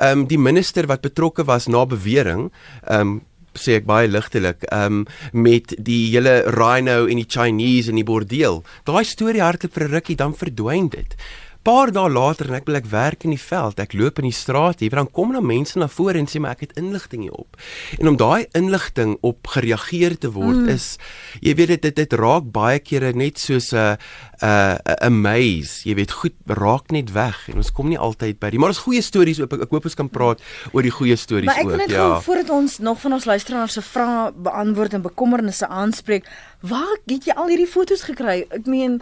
[0.02, 2.50] ehm um, die minister wat betrokke was na bewering,
[2.88, 3.20] ehm um,
[3.54, 8.08] sê ek baie ligtelik, ehm um, met die hele rhino en die Chinese en die
[8.08, 8.64] bordeel.
[8.88, 11.16] Daai storie hardloop vir 'n rukkie dan verdwyn dit
[11.64, 14.36] paar dae later en ek wil ek werk in die veld, ek loop in die
[14.36, 17.38] straat, hier dan kom dan mense na vore en sê maar ek het inligting hier
[17.38, 17.60] op.
[18.00, 20.72] En om daai inligting op gereageer te word mm.
[20.74, 20.96] is
[21.40, 23.98] jy weet dit dit, dit raak baie kere net soos 'n
[24.42, 24.78] 'n
[25.10, 25.86] 'n maze.
[25.86, 28.86] Jy weet goed raak net weg en ons kom nie altyd by die maar ons
[28.86, 30.42] goeie stories ook ek, ek hoop ons kan praat
[30.74, 31.56] oor die goeie stories ook.
[31.56, 32.22] Maar ek wil net ja.
[32.22, 36.26] voordat ons nog van ons luisteraars se vrae beantwoord en bekommernisse aanspreek,
[36.62, 38.46] waar het jy al hierdie foto's gekry?
[38.50, 39.02] Ek meen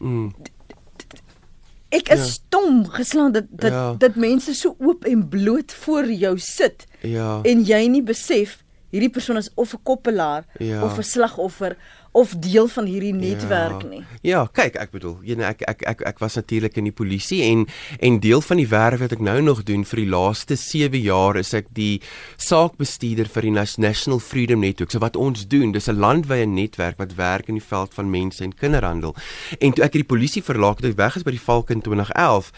[0.00, 0.34] mm.
[1.92, 2.30] Ek is ja.
[2.38, 3.94] stom geslaan dat dat ja.
[4.00, 6.86] dat mense so oop en bloot voor jou sit.
[7.00, 7.40] Ja.
[7.42, 10.84] En jy nie besef hierdie persoon is of 'n koppelaar ja.
[10.84, 11.76] of 'n slagoffer
[12.12, 13.88] of deel van hierdie netwerk ja.
[13.88, 14.02] nie.
[14.20, 17.64] Ja, kyk, ek bedoel, jy ek ek ek ek was natuurlik in die polisie en
[18.00, 21.40] en deel van die werk wat ek nou nog doen vir die laaste 7 jaar
[21.40, 22.02] is ek die
[22.36, 24.92] saakbestuurder vir die National Freedom Network.
[24.92, 28.44] So wat ons doen, dis 'n landwyse netwerk wat werk in die veld van mense
[28.44, 29.16] en kinderhandel.
[29.58, 32.52] En toe ek hierdie polisie verlaat het, weg is by die Valke in 2011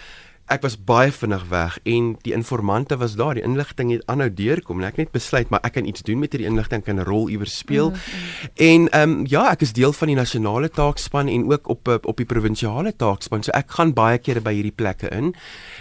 [0.52, 3.34] ek was baie vinnig weg en die informante was daar.
[3.34, 6.34] Die inligting het aanhou deurkom en ek net besluit maar ek kan iets doen met
[6.36, 7.90] hierdie inligting kan 'n rol iewers speel.
[7.90, 8.50] Mm -hmm.
[8.54, 11.96] en ehm um, ja ek is deel van die nasionale taakspan en ook op eh,
[12.02, 13.42] op die provinsiale taakspan.
[13.42, 15.34] So ek gaan baie kere by hierdie plekke in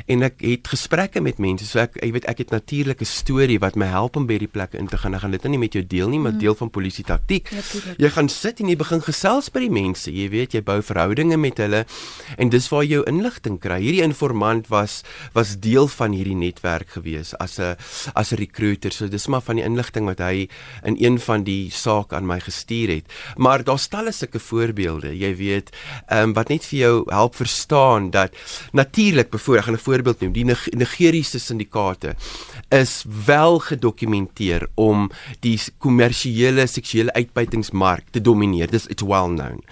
[0.06, 1.66] en ek het gesprekke met mense.
[1.66, 4.52] So ek jy weet ek het natuurlik 'n storie wat my help om by hierdie
[4.52, 5.14] plekke in te gaan.
[5.14, 6.38] Ek gaan dit nie met jou deel nie maar mm.
[6.38, 6.40] -hmm.
[6.40, 7.50] deel van polisie taktiek.
[7.50, 7.62] Ja,
[7.98, 10.12] jy gaan sit en jy begin gesels by die mense.
[10.12, 11.86] Jy weet jy bou verhoudinge met hulle
[12.38, 13.82] en dis waar jy jou inligting kry.
[13.82, 15.02] Hierdie informante iemand was
[15.34, 17.76] was deel van hierdie netwerk gewees as 'n
[18.14, 18.92] as 'n recruiter.
[18.92, 20.48] So dis maar van die inligting wat hy
[20.84, 23.06] in een van die saak aan my gestuur het.
[23.38, 25.18] Maar daar stel is sulke voorbeelde.
[25.18, 25.70] Jy weet,
[26.08, 28.32] ehm um, wat net vir jou help verstaan dat
[28.72, 30.34] natuurlik bevoor ek gaan 'n voorbeeld noem.
[30.34, 32.16] Die Nigeriese syndikaate
[32.70, 38.70] is wel gedokumenteer om die kommersiële seksuele uitbuitingsmark te domineer.
[38.70, 39.64] Dis it's well known.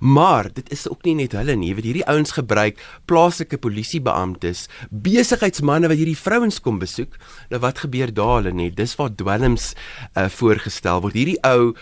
[0.00, 1.74] Maar dit is ook nie net hulle nie.
[1.74, 2.80] Weet hierdie ouens gebruik
[3.10, 7.18] plaaslike polisiebeamptes, besigheidsmense wat hierdie vrouens kom besoek.
[7.52, 8.76] Nou wat gebeur daar hulle net?
[8.78, 9.72] Dis waar dwelms
[10.14, 11.18] uh, voorgestel word.
[11.18, 11.74] Hierdie ou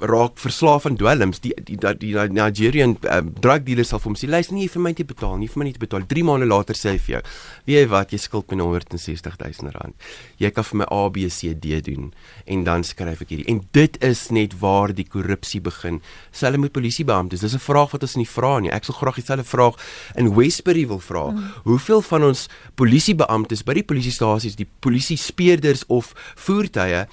[0.00, 1.40] raak verslaaf aan dwelms.
[1.44, 4.82] Die die die, die Nigerian um, drug dealers sal vir hom sê luister nie vir
[4.82, 6.06] my te betaal nie vir my nie te betaal.
[6.10, 7.22] 3 maande later sê hy vir jou
[7.66, 9.72] weet jy wat jy skuld my 160 000.
[9.76, 10.08] Rand
[10.40, 12.10] jy kan vir my A B C D doen
[12.46, 13.48] en dan skryf ek hierdie.
[13.52, 16.00] En dit is net waar die korrupsie begin.
[16.32, 17.40] Selfs met polisiebeamptes.
[17.40, 18.70] Dis 'n vraag wat ons nie vra nie.
[18.70, 19.74] Ek sal graag dieselfde vraag
[20.16, 21.30] in Westbury wil vra.
[21.30, 21.50] Mm.
[21.64, 22.48] hoeveel van ons
[22.80, 27.06] polisiebeamptes by die polisiestasies die polisie speerders of voertuie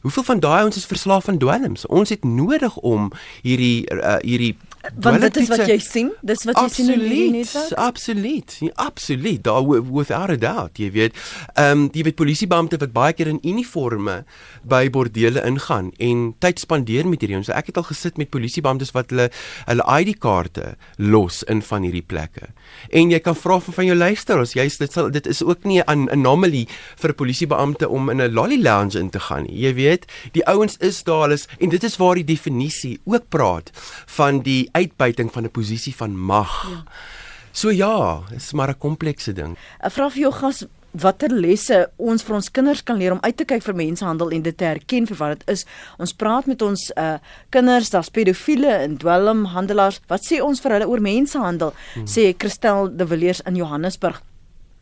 [0.00, 1.86] Hoeveel van daai ons is verslaaf aan dwelms?
[1.86, 3.10] Ons het nodig om
[3.42, 7.30] hierdie uh, hierdie Want dit is wat jy sien, dis wat jy sien in die
[7.34, 7.72] netwerk.
[7.76, 9.42] Absoluut, absoluut.
[9.44, 11.16] Daar without a doubt, jy weet.
[11.54, 14.22] Ehm um, jy weet polisiebeampte wat baie keer in uniforme
[14.64, 17.50] by bordele ingaan en tyd spandeer met hierdie ons.
[17.50, 19.28] So ek het al gesit met polisiebeamptes wat hulle
[19.68, 22.48] hulle ID-kaarte los in van hierdie plekke.
[22.88, 25.80] En jy kan vra van van jou luisteraars, jy's dit sal dit is ook nie
[25.80, 26.66] 'n anomaly
[26.96, 29.60] vir 'n polisiebeampte om in 'n lolly lounge in te gaan nie.
[29.60, 33.28] Jy weet, die ouens is daar, hulle is en dit is waar die definisie ook
[33.28, 33.70] praat
[34.06, 36.68] van die uitbuiting van 'n posisie van mag.
[36.70, 36.84] Ja.
[37.52, 39.56] So ja, is maar 'n komplekse ding.
[39.84, 43.36] 'n Vraag vir jou gas watter lesse ons vir ons kinders kan leer om uit
[43.36, 45.64] te kyk vir mensenhandel en dit te herken vir wat dit is.
[45.98, 47.18] Ons praat met ons uh
[47.50, 50.00] kinders, daar's pedofiele en dwelmhandelaars.
[50.10, 51.74] Wat sê ons vir hulle oor mensenhandel?
[51.94, 52.06] Hmm.
[52.06, 54.22] Sê Christel de Villiers in Johannesburg.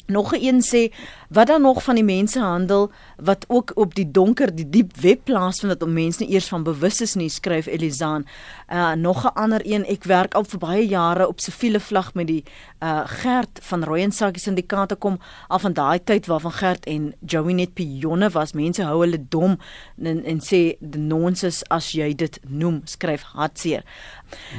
[0.09, 0.95] Nog een sê
[1.29, 5.73] wat dan nog van die mensehandel wat ook op die donker die diep web plaasvind
[5.73, 8.25] wat om mense nie eers van bewus is nie skryf Elizaan.
[8.73, 12.27] Uh nog 'n ander een ek werk al vir baie jare op siviele vlag met
[12.27, 12.45] die
[12.85, 17.75] uh Gert van Rooyensakie syndikaate kom al van daai tyd waarvan Gert en Joey net
[17.75, 18.55] pionne was.
[18.55, 19.57] Mense hou hulle dom
[19.99, 23.83] en, en sê the nonsense as jy dit noem skryf hartseer.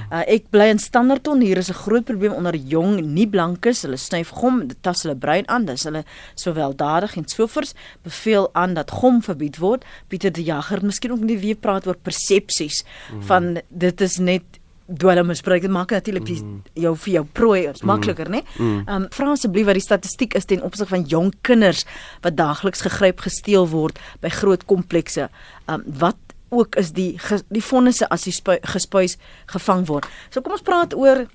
[0.10, 1.42] Uh, ek bly in Standerton.
[1.46, 3.84] Hier is 'n groot probleem onder jong nie blankes.
[3.88, 5.66] Hulle snyf gom, dit tas hulle brein aan.
[5.66, 6.04] Dis hulle
[6.36, 7.74] soweeldadig en sovoorts.
[8.04, 9.86] Beveel aan dat gom verbied word.
[10.08, 13.22] Pieter die Jager, miskien ook nie weer praat oor persepsies mm.
[13.22, 14.59] van dit is net
[14.98, 15.62] dwelm misbruik.
[15.62, 16.62] Dit maak natuurlik mm.
[16.74, 18.32] jou vir jou prooi is makliker, mm.
[18.32, 18.42] né?
[18.58, 18.80] Mm.
[18.88, 21.86] Ehm um, vra asseblief wat die statistiek is ten opsig van jong kinders
[22.26, 25.30] wat daagliks gegryp gesteel word by groot komplekse.
[25.68, 26.18] Ehm um, wat
[26.50, 28.34] ook is die die vonnisse as die
[28.74, 30.08] gespuis gevang word.
[30.30, 31.28] So kom ons praat oor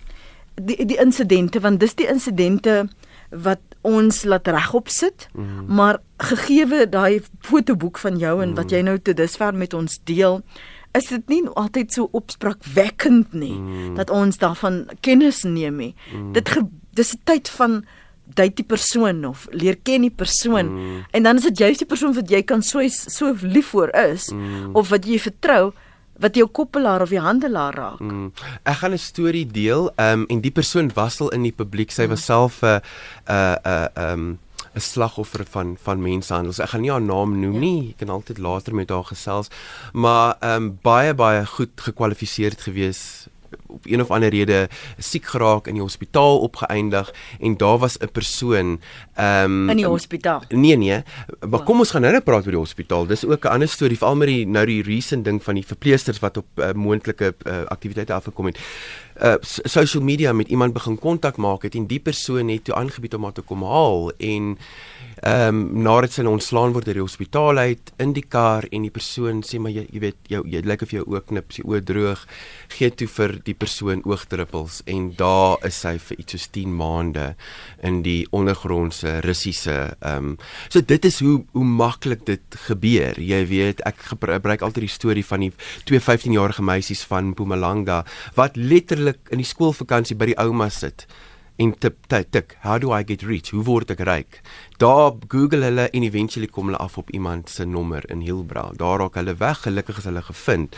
[0.54, 2.84] die die insidente want dis die insidente
[3.30, 5.28] wat ons laat regop sit.
[5.32, 5.66] Mm.
[5.74, 8.58] Maar gegeewe daai fotoboek van jou en mm.
[8.58, 10.40] wat jy nou te dusver met ons deel,
[10.94, 13.94] is dit nie altyd so opspraakwekkend nie mm.
[13.98, 15.94] dat ons daarvan kennis neem nie.
[16.12, 16.32] Mm.
[16.32, 16.54] Dit
[16.94, 17.84] dis 'n tyd van
[18.24, 21.04] date die persoon of leer ken die persoon mm.
[21.10, 24.30] en dan is dit juist die persoon wat jy kan so so lief voor is
[24.32, 24.72] mm.
[24.72, 25.72] of wat jy vertrou
[26.22, 28.00] wat jou koppelaar of die handelaar raak.
[28.00, 28.30] Mm.
[28.62, 31.90] Ek gaan 'n storie deel um, en die persoon was al in die publiek.
[31.90, 32.08] Sy mm.
[32.08, 32.80] was self 'n
[33.26, 34.38] 'n 'n 'n
[34.74, 36.62] 'n slagoffer van van mensenhandel.
[36.62, 37.60] Ek gaan nie haar naam noem ja.
[37.60, 37.88] nie.
[37.90, 39.48] Ek kan altyd later met haar gesels.
[39.92, 43.28] Maar ehm um, baie baie goed gekwalifiseerd gewees
[43.66, 48.10] op een of ander rede siek geraak in die hospitaal opgeëindig en daar was 'n
[48.12, 48.80] persoon
[49.14, 50.42] ehm um, in die hospitaal.
[50.48, 51.02] Nee nee,
[51.48, 53.06] maar kom ons gaan nou net praat oor die hospitaal.
[53.06, 56.18] Dis ook 'n ander storie veral met die nou die recent ding van die verpleegsters
[56.18, 58.58] wat op uh, moontlike uh, aktiwiteite afgekom het.
[59.14, 63.14] Uh social media met iemand begin kontak maak het en die persoon het toe aangebied
[63.14, 64.56] om haar te kom haal en
[65.22, 68.90] ehm um, nadat sy ontslaan word uit die hospitaal uit in die kar en die
[68.90, 71.80] persoon sê maar jy, jy weet jou jy lyk of jou oë knip, sy oë
[71.86, 72.24] droog,
[72.74, 77.28] gee toe vir die persoon oogdruppels en daar is sy vir iets soos 10 maande
[77.86, 80.36] in die ondergrondse Russiese ehm um,
[80.68, 83.16] so dit is hoe hoe maklik dit gebeur.
[83.20, 85.52] Jy weet, ek gebruik altyd die storie van die
[85.86, 88.02] twee 15-jarige meisies van Mpumalanga
[88.34, 91.06] wat letterlik in die skoolvakansie by die ouma sit
[91.56, 93.52] en tip tik tik how do i get rich?
[93.54, 94.40] Hoe word ek ryk?
[94.82, 98.98] Daar google hulle en eventually kom hulle af op iemand se nommer in Hillbrow daar
[98.98, 100.76] raak hulle weg gelukkig is hulle gevind.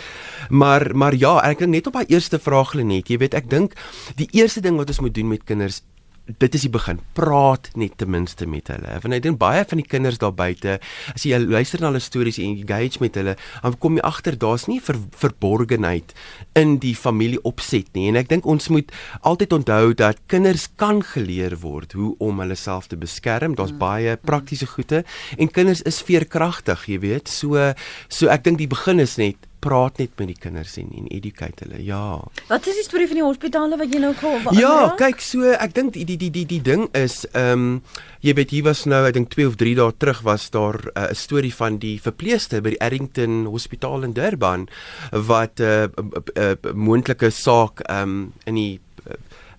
[0.51, 3.77] Maar maar ja ek dink net op daai eerste vraag Lenet jy weet ek dink
[4.21, 5.83] die eerste ding wat ons moet doen met kinders
[6.27, 6.99] dit is die begin.
[7.15, 8.99] Praat net ten minste met hulle.
[9.03, 10.79] Want ek dink baie van die kinders daar buite,
[11.15, 14.67] as jy luister na hulle stories en engage met hulle, dan kom jy agter daar's
[14.71, 16.15] nie ver, verborgenheid
[16.59, 18.09] in die familie opset nie.
[18.11, 18.91] En ek dink ons moet
[19.23, 23.55] altyd onthou dat kinders kan geleer word hoe om hulle self te beskerm.
[23.59, 23.83] Daar's mm.
[23.83, 25.05] baie praktiese goede
[25.39, 27.31] en kinders is veerkragtig, jy weet.
[27.31, 27.73] So
[28.11, 31.65] so ek dink die begin is net praat net met die kinders en en educate
[31.65, 31.83] hulle.
[31.85, 32.21] Ja.
[32.51, 34.51] Wat is die storie van die hospitale wat jy nou het?
[34.59, 37.83] Ja, kyk so, ek dink die die die die die ding is ehm um,
[38.27, 41.03] jy weet hier was nou ek dink 2 of 3 dae terug was daar eh,
[41.03, 44.69] 'n uh, storie van die verpleegster by die Errington Hospitaal in Durban
[45.13, 48.81] wat 'n uh, uh, uh, moontlike saak ehm um, in die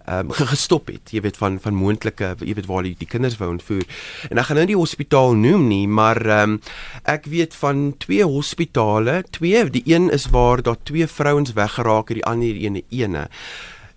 [0.08, 1.12] ehm um, gestop het.
[1.12, 3.84] Jy weet van van moontlike jy weet waar die, die kinders wou ontvoer.
[4.32, 6.60] En ek gaan nou die hospitaal noem nie, maar ehm um,
[7.04, 12.22] ek weet van twee hospitale, twee, die een is waar daar twee vrouens weggeraak het,
[12.22, 13.28] die ander ene ene.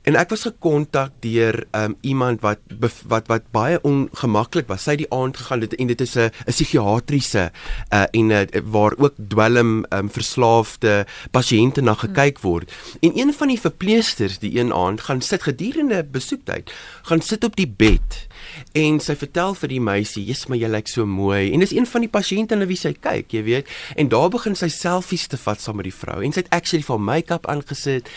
[0.08, 2.60] En ek was gekontak deur um, iemand wat
[3.08, 4.86] wat wat baie ongemaklik was.
[4.86, 7.50] Sy het die aand gegaan dit en dit is 'n 'n psigiatriese
[7.92, 12.72] uh, en uh, waar ook dwelm um, verslaafde pasiënte na gekyk word.
[13.00, 17.56] En een van die verpleegsters die een aand gaan sit gedurende besoektyd, gaan sit op
[17.56, 18.26] die bed
[18.72, 21.86] en sy vertel vir die meisie, "Jesus, maar jy lyk so mooi." En dis een
[21.86, 23.68] van die pasiënte na wie sy kyk, jy weet.
[23.96, 26.82] En daar begin sy selfies te vat saam met die vrou en sy het actually
[26.82, 28.08] vir make-up aangesit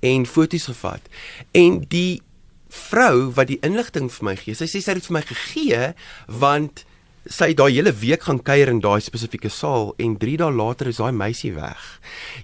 [0.00, 1.00] en foto's gevat.
[1.52, 2.22] En die
[2.68, 5.94] vrou wat die inligting vir my gee, sy sê sy het dit vir my gegee
[6.26, 6.84] want
[7.30, 10.98] sy daai hele week gaan kuier in daai spesifieke saal en 3 dae later is
[10.98, 11.78] daai meisie weg.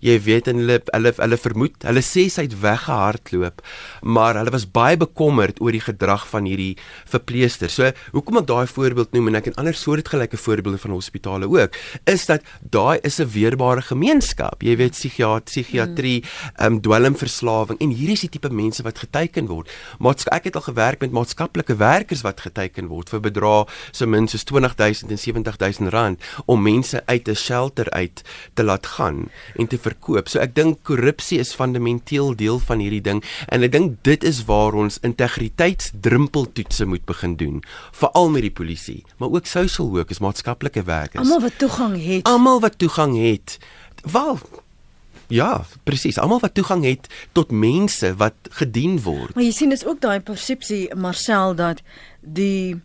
[0.05, 3.63] Jy weet en hulle hulle hulle vermoed, hulle sê sy het weggehardloop,
[4.03, 6.77] maar hulle was baie bekommerd oor die gedrag van hierdie
[7.11, 7.73] verpleester.
[7.73, 11.75] So, hoekom ek daai voorbeeld noem en ek en ander soortgelyke voorbeelde van hospitale ook,
[12.07, 14.63] is dat daai is 'n weerbare gemeenskap.
[14.63, 16.23] Jy weet psigiatrie, psigiatrie,
[16.59, 19.69] ehm um, dwelmverslawing en hierdie is die tipe mense wat geteken word.
[19.99, 24.29] Maar ek het al gewerk met maatskaplike werkers wat geteken word vir bedrae so min
[24.29, 28.23] soos 20 20000 en 70000 rand om mense uit 'n shelter uit
[28.55, 30.29] te laat gaan en te verkoop.
[30.29, 34.45] So ek dink korrupsie is fundamenteel deel van hierdie ding en ek dink dit is
[34.45, 40.83] waar ons integriteitsdrumpeltoetse moet begin doen, veral met die polisie, maar ook social workers, maatskaplike
[40.83, 41.25] werkers.
[41.25, 42.23] Almal wat toegang het.
[42.23, 43.59] Almal wat toegang het.
[44.13, 44.39] Wel
[45.29, 46.19] Ja, presies.
[46.19, 49.35] Almal wat toegang het tot mense wat gedien word.
[49.35, 51.83] Maar jy sien dis ook daai persepsie Marcel dat
[52.21, 52.81] die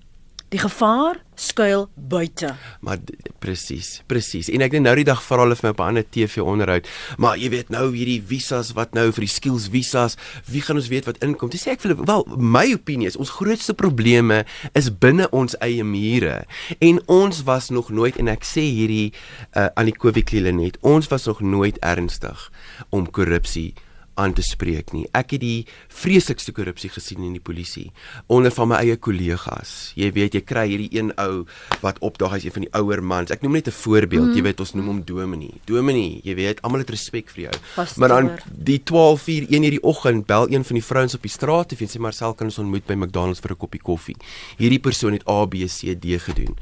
[0.54, 2.52] Die gevaar skuil buite.
[2.86, 3.00] Maar
[3.42, 4.52] presies, presies.
[4.54, 6.86] En ek het nou die dag vra hulle vir my op 'n ander TV onderhoud,
[7.18, 10.88] maar jy weet nou hierdie visas wat nou vir die skills visas, wie gaan ons
[10.94, 11.50] weet wat inkom?
[11.50, 15.56] Dis sê ek vir hulle, wel, my opinie is ons grootste probleme is binne ons
[15.60, 16.46] eie mure.
[16.80, 19.14] En ons was nog nooit en ek sê hierdie
[19.58, 22.52] uh, aan die COVID kliniek net, ons was nog nooit ernstig
[22.90, 23.74] om korrupsie
[24.16, 25.06] aan te spreek nie.
[25.14, 27.92] Ek het die vreeslikste korrupsie gesien in die polisie
[28.28, 29.94] onder van my eie kollegas.
[30.00, 31.46] Jy weet, jy kry hierdie een ou
[31.82, 33.32] wat opdaag as een van die ouer mans.
[33.32, 34.30] Ek noem net 'n voorbeeld.
[34.30, 34.36] Mm.
[34.36, 35.54] Jy weet, ons noem hom Dominee.
[35.66, 37.56] Dominee, jy weet, almal het respek vir jou.
[37.76, 38.00] Pastoor.
[38.00, 41.72] Maar dan die 12:00 1 hierdie oggend bel een van die vrouens op die straat
[41.72, 44.16] en sê Marcel kan ons ontmoet by McDonald's vir 'n koppie koffie.
[44.58, 46.56] Hierdie persoon het A B C D gedoen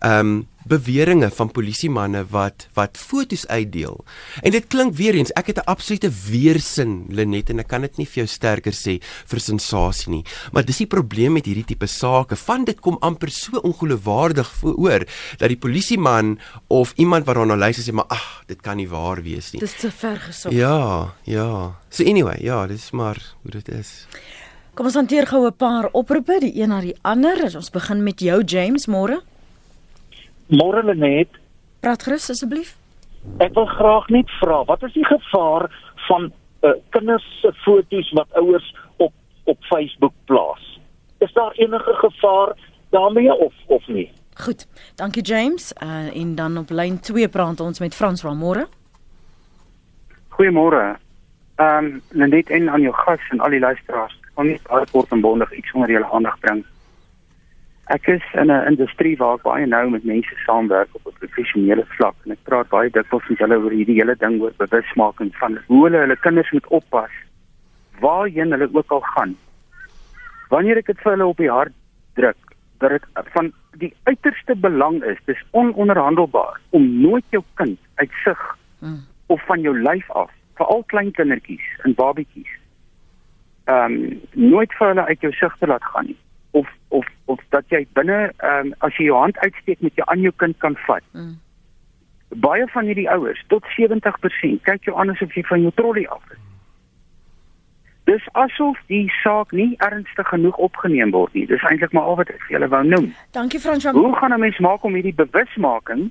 [0.00, 4.04] ehm um, beweringe van polisiemanne wat wat fotos uitdeel.
[4.42, 7.96] En dit klink weer eens, ek het 'n absolute weersin Lenet en ek kan dit
[7.96, 10.24] nie vir jou sterker sê vir sensasie nie.
[10.52, 12.36] Maar dis die probleem met hierdie tipe sake.
[12.36, 15.06] Van dit kom amper so ongeloofwaardig voor
[15.38, 19.22] dat die polisieman of iemand wat daarna luister sê maar ag, dit kan nie waar
[19.22, 19.60] wees nie.
[19.60, 20.52] Dis te ver gesog.
[20.52, 21.78] Ja, ja.
[21.88, 24.06] So anyway, ja, dis maar hoe dit is.
[24.74, 27.56] Kom ons hanteer gou 'n paar oproepe, die een na die ander.
[27.56, 29.22] Ons begin met jou James, môre.
[30.50, 31.28] Môre Lenet,
[31.80, 32.74] Praat gerus asseblief.
[33.38, 35.68] ek wil graag net vra, wat is die gevaar
[36.08, 36.32] van
[36.66, 39.12] uh, kinders se foto's wat ouers op
[39.44, 40.80] op Facebook plaas?
[41.18, 42.56] Is daar enige gevaar
[42.90, 44.10] daarmee of of nie?
[44.34, 44.66] Goed.
[44.96, 45.72] Dankie James.
[45.82, 48.66] Uh en dan op lyn 2 praat ons met Frans van môre.
[50.28, 50.96] Goeiemôre.
[51.56, 54.18] Ehm um, Lenet en aan jou gas en al die luisteraars.
[54.22, 56.64] Ek wil net baie kort en bondig iets onder julle aandag bring.
[57.90, 61.84] Ek is in 'n industrie waar ek baie nou met mense saamwerk op 'n professionele
[61.96, 65.58] vlak en ek praat baie dikwels met hulle oor hierdie hele ding oor bewusmaking van
[65.66, 67.10] hoe hulle hulle kinders moet oppas
[68.00, 69.36] waarheen hulle ook al gaan.
[70.48, 71.72] Wanneer ek dit vir hulle op die hart
[72.14, 72.36] druk
[72.78, 78.58] dat dit van die uiterste belang is, dis ononderhandelbaar om nooit jou kind uit sig
[78.80, 79.04] Mm.
[79.26, 82.52] of van jou lyf af, veral klein kindertjies en babatjies.
[83.64, 86.16] Ehm um, nooit vir hulle uit jou sig te laat gaan nie.
[86.50, 90.06] Of of of dat jy binne ehm um, as jy jou hand uitsteek met jou
[90.10, 91.04] aan jou kind kan vat.
[91.12, 91.38] Mm.
[92.28, 96.22] Baie van hierdie ouers, tot 70%, kyk jou aan asof jy van jou trolly af
[96.30, 96.38] is.
[98.10, 101.46] Dis asof die saak nie ernstig genoeg opgeneem word nie.
[101.46, 103.10] Dis eintlik maar al wat ek vir julle wou noem.
[103.36, 106.10] Dankie Frans van Hoe gaan 'n mens maak om hierdie bewusmaking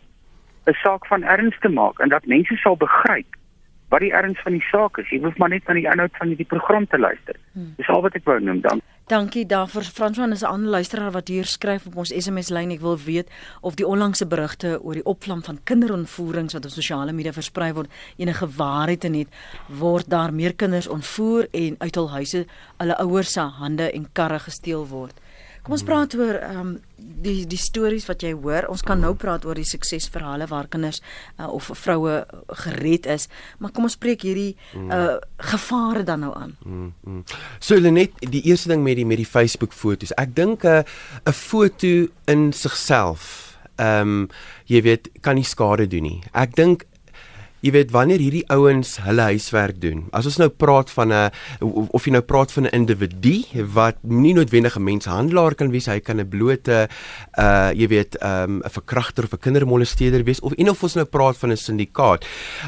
[0.67, 3.38] 'n saak van erns te maak en dat mense sal begryp
[3.89, 5.10] wat die erns van die saak is?
[5.10, 7.36] Jy hoef maar net aan die inhoud van hierdie program te luister.
[7.78, 8.82] Dis al wat ek wou noem dan.
[9.10, 9.84] Dankie daarvoor.
[9.84, 12.71] Fransman is 'n ander luisteraar wat hier skryf op ons SMS lyn.
[12.71, 13.30] Ek wil weet
[13.62, 17.89] of die onlangse berigte oor die opvlam van kinderontvoerings wat op sosiale media versprei word
[18.17, 19.28] enige waarheid in het.
[19.67, 22.45] Word daar meer kinders ontvoer en uit hul huise
[22.78, 25.19] hulle ouers se hande en karre gesteel word?
[25.63, 26.78] Kom ons praat oor ehm um,
[27.19, 28.67] die die stories wat jy hoor.
[28.72, 31.02] Ons kan nou praat oor die suksesverhale waar kinders
[31.38, 32.22] uh, of vroue
[32.63, 33.28] gered is,
[33.60, 35.17] maar kom ons spreek hierdie uh,
[35.52, 36.56] gevare dan nou aan.
[36.63, 37.24] Mm, mm.
[37.60, 40.15] So Lenet, die eerste ding met die met die Facebook foto's.
[40.15, 40.84] Ek dink 'n
[41.28, 44.30] 'n foto in sigself, ehm um,
[44.65, 46.24] jy weet, kan nie skade doen nie.
[46.32, 46.86] Ek dink
[47.60, 50.06] Jy weet wanneer hierdie ouens hulle huiswerk doen.
[50.15, 51.32] As ons nou praat van 'n
[51.91, 53.43] of jy nou praat van 'n individu
[53.74, 56.88] wat nie noodwendig 'n menshandelaar kan wees, hy kan 'n blote
[57.38, 61.06] uh jy weet um 'n verkragter of 'n kindermolesteerder wees of en of ons nou
[61.06, 62.26] praat van 'n syndikaat.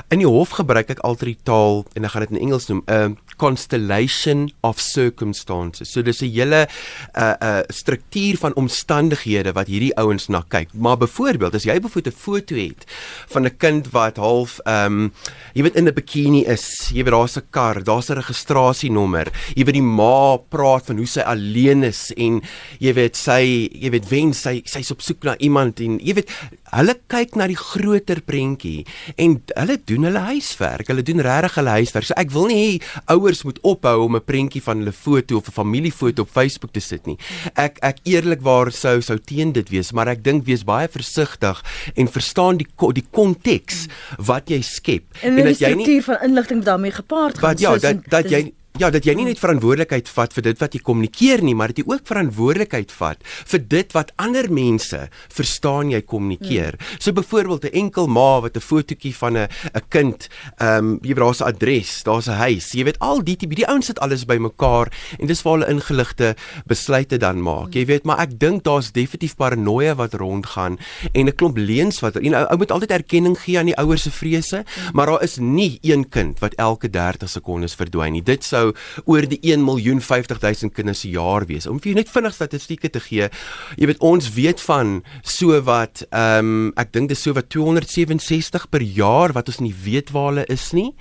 [0.09, 2.83] In die hof gebruik ek altyd die taal en ek gaan dit in Engels noem,
[2.87, 3.09] 'n uh,
[3.41, 5.89] constellation of circumstances.
[5.89, 6.69] So dis 'n hele 'n
[7.17, 10.69] uh, 'n uh, struktuur van omstandighede wat hierdie ouens na kyk.
[10.73, 12.85] Maar byvoorbeeld as jy byvoorbeeld 'n foto het
[13.33, 15.13] van 'n kind wat half ehm um,
[15.53, 19.27] jy weet in 'n bikini is, jy weet daar's 'n kar, daar's 'n registrasienommer.
[19.55, 22.41] Jy weet die ma praat van hoe sy alleen is en
[22.79, 26.29] jy weet sy jy weet wen sy sy's op soek na iemand en jy weet
[26.71, 28.85] hulle kyk na die groter prentjie
[29.17, 30.87] en hulle doen hulle huiswerk.
[30.91, 32.07] Hulle doen regtig hulle huiswerk.
[32.09, 32.81] So ek wil nie
[33.11, 36.79] ouers moet ophou om 'n prentjie van hulle foto of 'n familiefoto op Facebook te
[36.79, 37.17] sit nie.
[37.55, 41.63] Ek ek eerlikwaar sou sou teen dit wees, maar ek dink wees baie versigtig
[41.95, 46.91] en verstaan die die konteks wat jy skep En, en die struktuur van inligting daarmee
[46.91, 47.49] gepaard gaan.
[47.49, 50.75] wat ja, dat dat jy Ja, dat jy nie net verantwoordelikheid vat vir dit wat
[50.75, 53.19] jy kommunikeer nie, maar dat jy ook verantwoordelikheid vat
[53.51, 56.77] vir dit wat ander mense verstaan jy kommunikeer.
[56.79, 57.01] Hmm.
[57.03, 61.13] So byvoorbeeld 'n enkel ma wat 'n fotootjie van 'n 'n kind, ehm um, jy
[61.13, 62.71] weet daar's 'n adres, daar's 'n huis.
[62.71, 64.87] Jy weet al die tipe die ouens sit alles bymekaar
[65.19, 67.73] en dis waar hulle ingeligte besluite dan maak.
[67.73, 70.79] Jy weet, maar ek dink daar's definitief paranoia wat rondgaan
[71.11, 74.03] en 'n klomp leuns wat en ou ou moet altyd erkenning gee aan die ouers
[74.03, 78.23] se vrese, maar daar is nie een kind wat elke 30 sekondes verdwyn nie.
[78.23, 78.60] Dit sou
[79.05, 81.67] oor die 1 miljoen 50 000 kinders se jaar wees.
[81.69, 83.29] Om vir net vinnig statistieke te gee.
[83.77, 88.67] Jy weet ons weet van so wat ehm um, ek dink dis so wat 267
[88.71, 90.91] per jaar wat ons nie weet waar hulle is nie.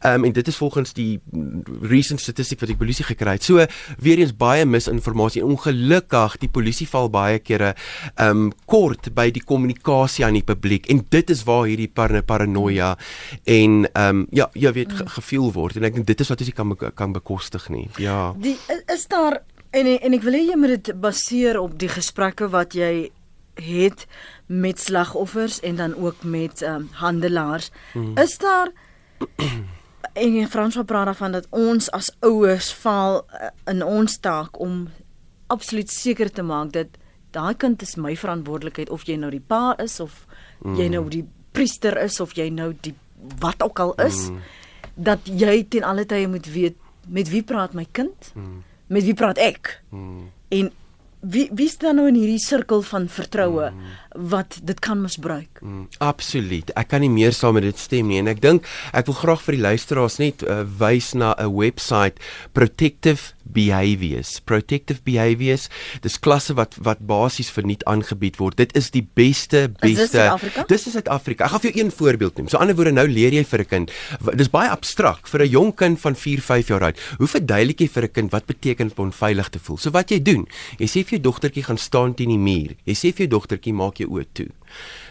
[0.00, 1.20] Ehm um, en dit is volgens die
[1.82, 3.44] recent statistiek wat die polisie gekry het.
[3.46, 3.64] So
[4.02, 7.74] weer eens baie misinformasie en ongelukkig die polisie val baie kere
[8.16, 12.14] ehm um, kort by die kommunikasie aan die publiek en dit is waar hierdie par
[12.26, 12.94] paranoia
[13.44, 16.42] en ehm um, ja, jy weet ge gevoel word en ek dink dit is wat
[16.42, 17.86] ons kan be kan bekostig nie.
[18.02, 18.34] Ja.
[18.38, 18.58] Die
[18.92, 19.40] is daar
[19.70, 23.10] en en ek wil hê jy moet dit baseer op die gesprekke wat jy
[23.56, 24.04] het
[24.46, 27.70] met slagoffers en dan ook met ehm um, handelaars.
[27.92, 28.16] Hmm.
[28.18, 28.72] Is daar
[30.26, 34.88] en Frans wat praat daarvan dat ons as ouers faal uh, in ons taak om
[35.46, 36.98] absoluut seker te maak dat
[37.36, 40.24] daai kind is my verantwoordelikheid of jy nou die pa is of
[40.64, 40.76] mm.
[40.80, 42.94] jy nou die priester is of jy nou die
[43.40, 44.40] wat ook al is mm.
[44.94, 46.76] dat jy ten alle tye moet weet
[47.08, 48.32] met wie praat my kind?
[48.34, 48.62] Mm.
[48.86, 49.82] Met wie praat ek?
[49.90, 50.30] Mm.
[50.48, 50.70] En
[51.20, 53.94] wie wie staan nou in hierdie sirkel van vertroue mm.
[54.18, 55.60] Wat dit kan misbruik?
[55.60, 55.88] Mm.
[55.98, 56.70] Absoluut.
[56.74, 59.42] Ek kan nie meer saam met dit stem nie en ek dink ek wil graag
[59.42, 61.84] vir die luisteraars net uh, wys na 'n webwerf
[62.52, 64.40] Protective Behaviors.
[64.40, 65.68] Protective Behaviors.
[66.02, 68.56] Dis klasse wat wat basies verniet aangebied word.
[68.56, 70.26] Dit is die beste beste.
[70.68, 71.46] Dis is Suid-Afrika.
[71.46, 72.48] Ek gaan vir jou een voorbeeld neem.
[72.50, 73.92] So ander woorde nou leer jy vir 'n kind.
[74.34, 76.98] Dis baie abstrakt vir 'n jong kind van 4, 5 jaar oud.
[77.18, 79.76] Hoe verduidelik jy vir 'n kind wat beteken om onveilig te voel?
[79.76, 80.46] So wat jy doen,
[80.78, 82.74] jy sê vir jou dogtertjie gaan staan teen die muur.
[82.84, 84.50] Jy sê vir jou dogtertjie maak jou oë toe.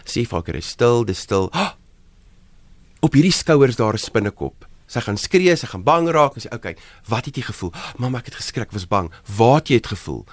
[0.08, 1.52] Sê vir haar stil, dis stil.
[1.54, 1.74] Oh!
[3.06, 4.66] Op hierdie skouers daar 'n spinnekop.
[4.88, 6.76] Sy gaan skree, sy gaan bang raak en sê, "Oké, okay,
[7.08, 10.26] wat het jy gevoel?" "Mamma, ek het geskrik, was bang." "Waar het jy dit gevoel?"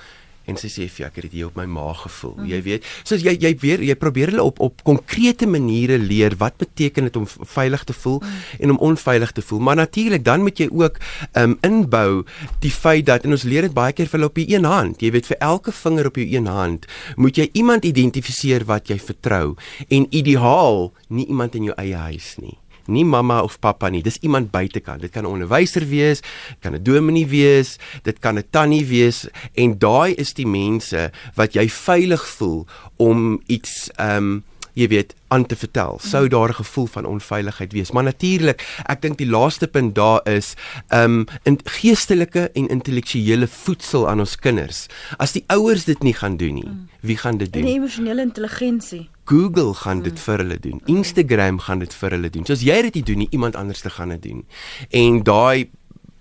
[0.46, 2.34] En sy sê vir ek het dit hier op my maag gevoel.
[2.38, 2.48] Mm.
[2.52, 6.58] Jy weet, so jy jy weer jy probeer hulle op op konkrete maniere leer wat
[6.62, 8.40] beteken dit om veilig te voel mm.
[8.60, 9.60] en om onveilig te voel.
[9.60, 10.98] Maar natuurlik dan moet jy ook
[11.38, 12.24] um inbou
[12.64, 15.02] die feit dat en ons leer dit baie keer vir hulle op die een hand.
[15.02, 18.98] Jy weet vir elke vinger op jou een hand moet jy iemand identifiseer wat jy
[18.98, 19.54] vertrou
[19.88, 24.02] en ideaal nie iemand in jou eie huis nie nie mamma of pappa nie.
[24.02, 25.00] Dis iemand buitekant.
[25.00, 26.22] Dit kan 'n onderwyser wees,
[26.60, 31.54] kan 'n dominee wees, dit kan 'n tannie wees en daai is die mense wat
[31.54, 32.66] jy veilig voel
[32.96, 35.98] om iets ehm um, jy weet aan te vertel.
[36.00, 37.90] Sou daar 'n gevoel van onveiligheid wees.
[37.90, 40.54] Maar natuurlik ek dink die laaste punt daar is
[40.88, 44.86] um in geestelike en intellektuele voedsel aan ons kinders.
[45.16, 46.70] As die ouers dit nie gaan doen nie
[47.02, 47.62] wie gaan dit doen?
[47.62, 49.08] En emosionele intelligensie.
[49.24, 50.80] Google gaan dit vir hulle doen.
[50.86, 52.46] Instagram gaan dit vir hulle doen.
[52.46, 54.44] So as jy dit nie doen nie iemand anders te gaan dit doen.
[54.90, 55.70] En daai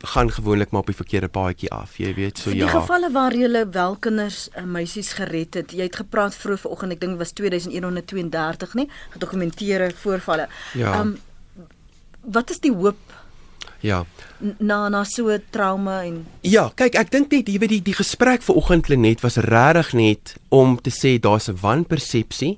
[0.04, 2.66] gaan gewoonlik maar op die verkeerde paadjie af, jy weet, so ja.
[2.66, 5.72] Die gevalle waar jy wel kinders en uh, meisies gered het.
[5.72, 8.88] Jy het gepraat vroeër vanoggend, ek dink dit was 2132, nê?
[9.16, 10.48] Gedokumenteerde voorvalle.
[10.74, 11.00] Ja.
[11.00, 11.18] Um
[12.22, 13.00] wat is die hoop?
[13.82, 14.06] Ja.
[14.58, 17.94] Na na so 'n trauma en Ja, kyk, ek dink net jy weet die die
[17.94, 22.58] gesprek vanoggend net was regtig net om te sê daar's 'n wanpersepsie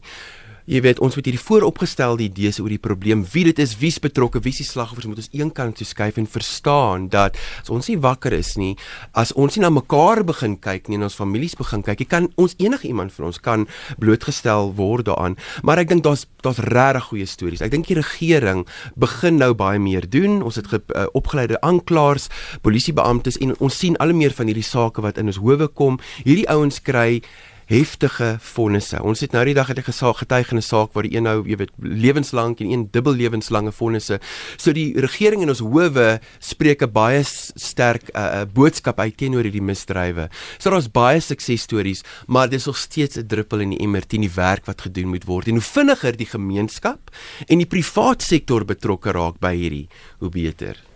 [0.63, 4.39] Jy weet ons moet hierdie vooropgestelde idees oor die probleem, wie dit is, wie's betrokke,
[4.45, 8.31] wie's die slagoffers, moet ons eenkant toe skuif en verstaan dat as ons nie wakker
[8.37, 8.71] is nie,
[9.11, 12.29] as ons nie na mekaar begin kyk nie en ons families begin kyk, jy kan
[12.39, 13.67] ons enige iemand van ons kan
[13.99, 15.35] blootgestel word daaraan,
[15.67, 17.61] maar ek dink daar's daar's regtig goeie stories.
[17.63, 18.65] Ek dink die regering
[18.99, 20.41] begin nou baie meer doen.
[20.43, 22.27] Ons het ge, uh, opgeleide aanklaers,
[22.67, 26.01] polisiebeamptes en ons sien al meer van hierdie sake wat in ons howe kom.
[26.27, 27.21] Hierdie ouens kry
[27.65, 29.01] heftige vonnisse.
[29.03, 31.23] Ons het nou die dag het 'n gesaak getuig in 'n saak waar die een
[31.23, 34.19] nou, jy weet, lewenslank en een dubbel lewenslange vonnisse.
[34.57, 39.17] So die regering en ons howe spreek 'n baie sterk 'n uh, uh, boodskap uit
[39.17, 40.29] teenoor hierdie misdrywe.
[40.57, 44.35] So daar's baie suksesstories, maar dis nog steeds 'n druppel in die emmer teen die
[44.35, 45.47] werk wat gedoen moet word.
[45.47, 47.09] En hoe vinniger die gemeenskap
[47.47, 49.87] en die privaat sektor betrokke raak by hierdie,
[50.19, 50.92] hoe beter.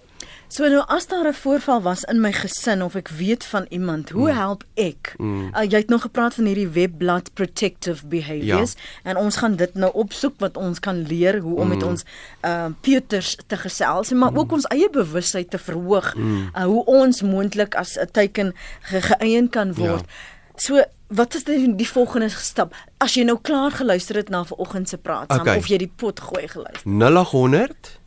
[0.48, 4.10] So nou as daar 'n voorval was in my gesin of ek weet van iemand,
[4.10, 4.38] hoe mm.
[4.38, 5.14] help ek?
[5.18, 5.52] Mm.
[5.54, 9.10] Uh, jy het nog gepraat van hierdie webblad protective behaviors ja.
[9.12, 11.74] en ons gaan dit nou opsoek wat ons kan leer hoe om mm.
[11.74, 12.04] met ons
[12.42, 14.38] uh peuters te gesels, maar mm.
[14.38, 16.50] ook ons eie bewustheid te verhoog, mm.
[16.56, 20.06] uh, hoe ons moontlik as 'n teiken ge geëien kan word.
[20.08, 20.14] Ja.
[20.56, 22.76] So Wat is die, die volgende stap?
[22.98, 25.58] As jy nou klaar geluister het na vanoggend se praat, okay.
[25.58, 26.84] of jy die pot gooi geluister.
[26.84, 28.00] 0800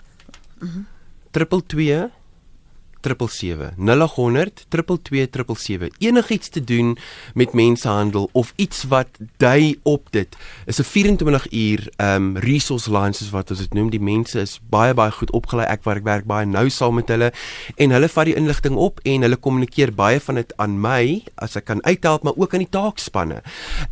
[0.58, 0.86] mm -hmm.
[1.30, 2.19] 222
[3.00, 4.66] 0800
[5.98, 6.96] enigiets te doen
[7.34, 10.36] met mensenhandel of iets wat dui op dit
[10.66, 13.90] is 'n 24 uur um resource lines soos wat ons dit noem.
[13.90, 17.08] Die mense is baie baie goed opgelei ek waar ek werk baie nou saam met
[17.08, 17.32] hulle
[17.76, 21.56] en hulle vat die inligting op en hulle kommunikeer baie van dit aan my as
[21.56, 23.42] ek kan uithelp maar ook aan die taakspanne.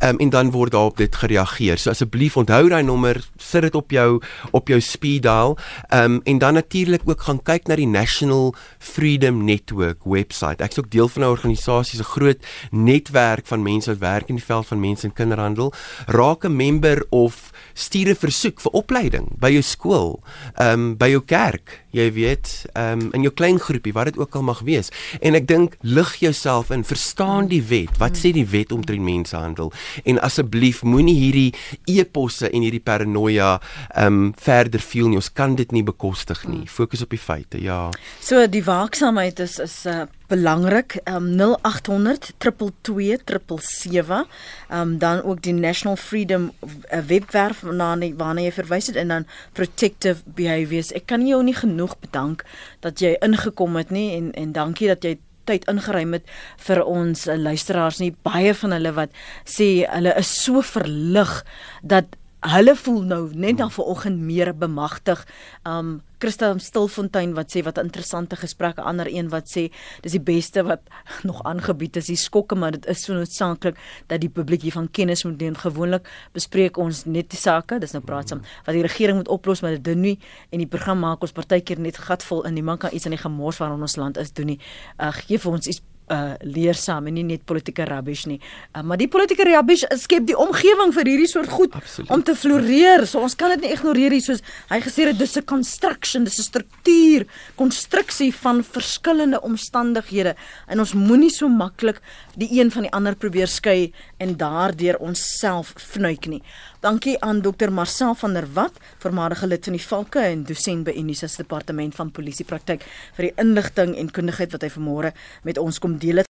[0.03, 1.79] Um en dan word daarop dit gereageer.
[1.79, 5.59] So asseblief onthou daai nommer sit dit op jou op jou speed dial
[5.91, 8.55] um en dan natuurlik ook gaan kyk na die national
[8.99, 10.59] Freedom Network webwerf.
[10.59, 12.41] Ek's ook deel van 'n organisasie, 'n groot
[12.71, 15.73] netwerk van mense wat werk in die veld van mense en kinderhandel.
[16.07, 20.23] Raak 'n member of stuur 'n versoek vir opleiding by jou skool,
[20.55, 24.19] ehm um, by jou kerk, jy weet, ehm um, in jou klein groepie, wat dit
[24.19, 24.91] ook al mag wees.
[25.21, 27.99] En ek dink lig jouself in, verstaan die wet.
[27.99, 29.73] Wat sê die wet omtrent mensenhandel?
[30.05, 33.61] En asseblief moenie hierdie eposse en hierdie paranoia
[33.95, 35.17] ehm um, verder veel nie.
[35.17, 36.67] Ons kan dit nie bekostig nie.
[36.67, 37.63] Fokus op die feite.
[37.63, 37.91] Ja.
[38.21, 44.25] So die waaksaamheid is is uh, belangrik um, 0800 222
[44.73, 49.27] um, dan ook die National Freedom uh, webwerf waarna waarna jy verwys het en dan
[49.53, 52.45] protective behaviors ek kan jou nie genoeg bedank
[52.81, 56.25] dat jy ingekom het nie en en dankie dat jy tyd ingeruim het
[56.65, 58.15] vir ons uh, luisteraars nie.
[58.25, 59.13] Baie van hulle wat
[59.45, 61.45] sê hulle is so verlig
[61.83, 65.27] dat hulle voel nou net dan vanoggend meer bemagtig.
[65.65, 69.71] Um Christa Stilfontein wat sê wat interessante gesprek, 'n ander een wat sê
[70.03, 70.81] dis die beste wat
[71.29, 75.25] nog aangebied is, die skokke, maar dit is so noodsaaklik dat die publiek hiervan kennis
[75.25, 75.55] moet neem.
[75.55, 79.61] Gewoonlik bespreek ons net die sake, dis nou praat saam wat die regering moet oplos,
[79.63, 80.19] maar dit doen nie
[80.51, 82.55] en die program maak ons partykeer net gatvol in.
[82.55, 84.61] Niemand kan iets aan die gemors waarin ons land is doen nie.
[84.99, 88.39] Uh gee vir ons iets uh leersaam en nie net politieke rubbish nie.
[88.75, 92.11] Uh, maar die politieke rubbish skep die omgewing vir hierdie soort goed Absoluut.
[92.11, 93.07] om te floreer.
[93.07, 96.39] So ons kan dit nie ignoreer nie soos hy gesê het dis 'n construction, dis
[96.39, 100.35] 'n struktuur, konstruksie van verskillende omstandighede
[100.67, 102.01] en ons moenie so maklik
[102.37, 106.43] die een van die ander probeer skei en daardeur onsself vnuik nie.
[106.79, 110.95] Dankie aan Dr Marcel van der Walt, voormalige lid van die Valke en dosent by
[110.95, 112.87] Unisa se departement van polisiepraktyk
[113.19, 115.13] vir die inligting en kundigheid wat hy vanmôre
[115.43, 116.23] met ons kom deel.
[116.23, 116.29] Het.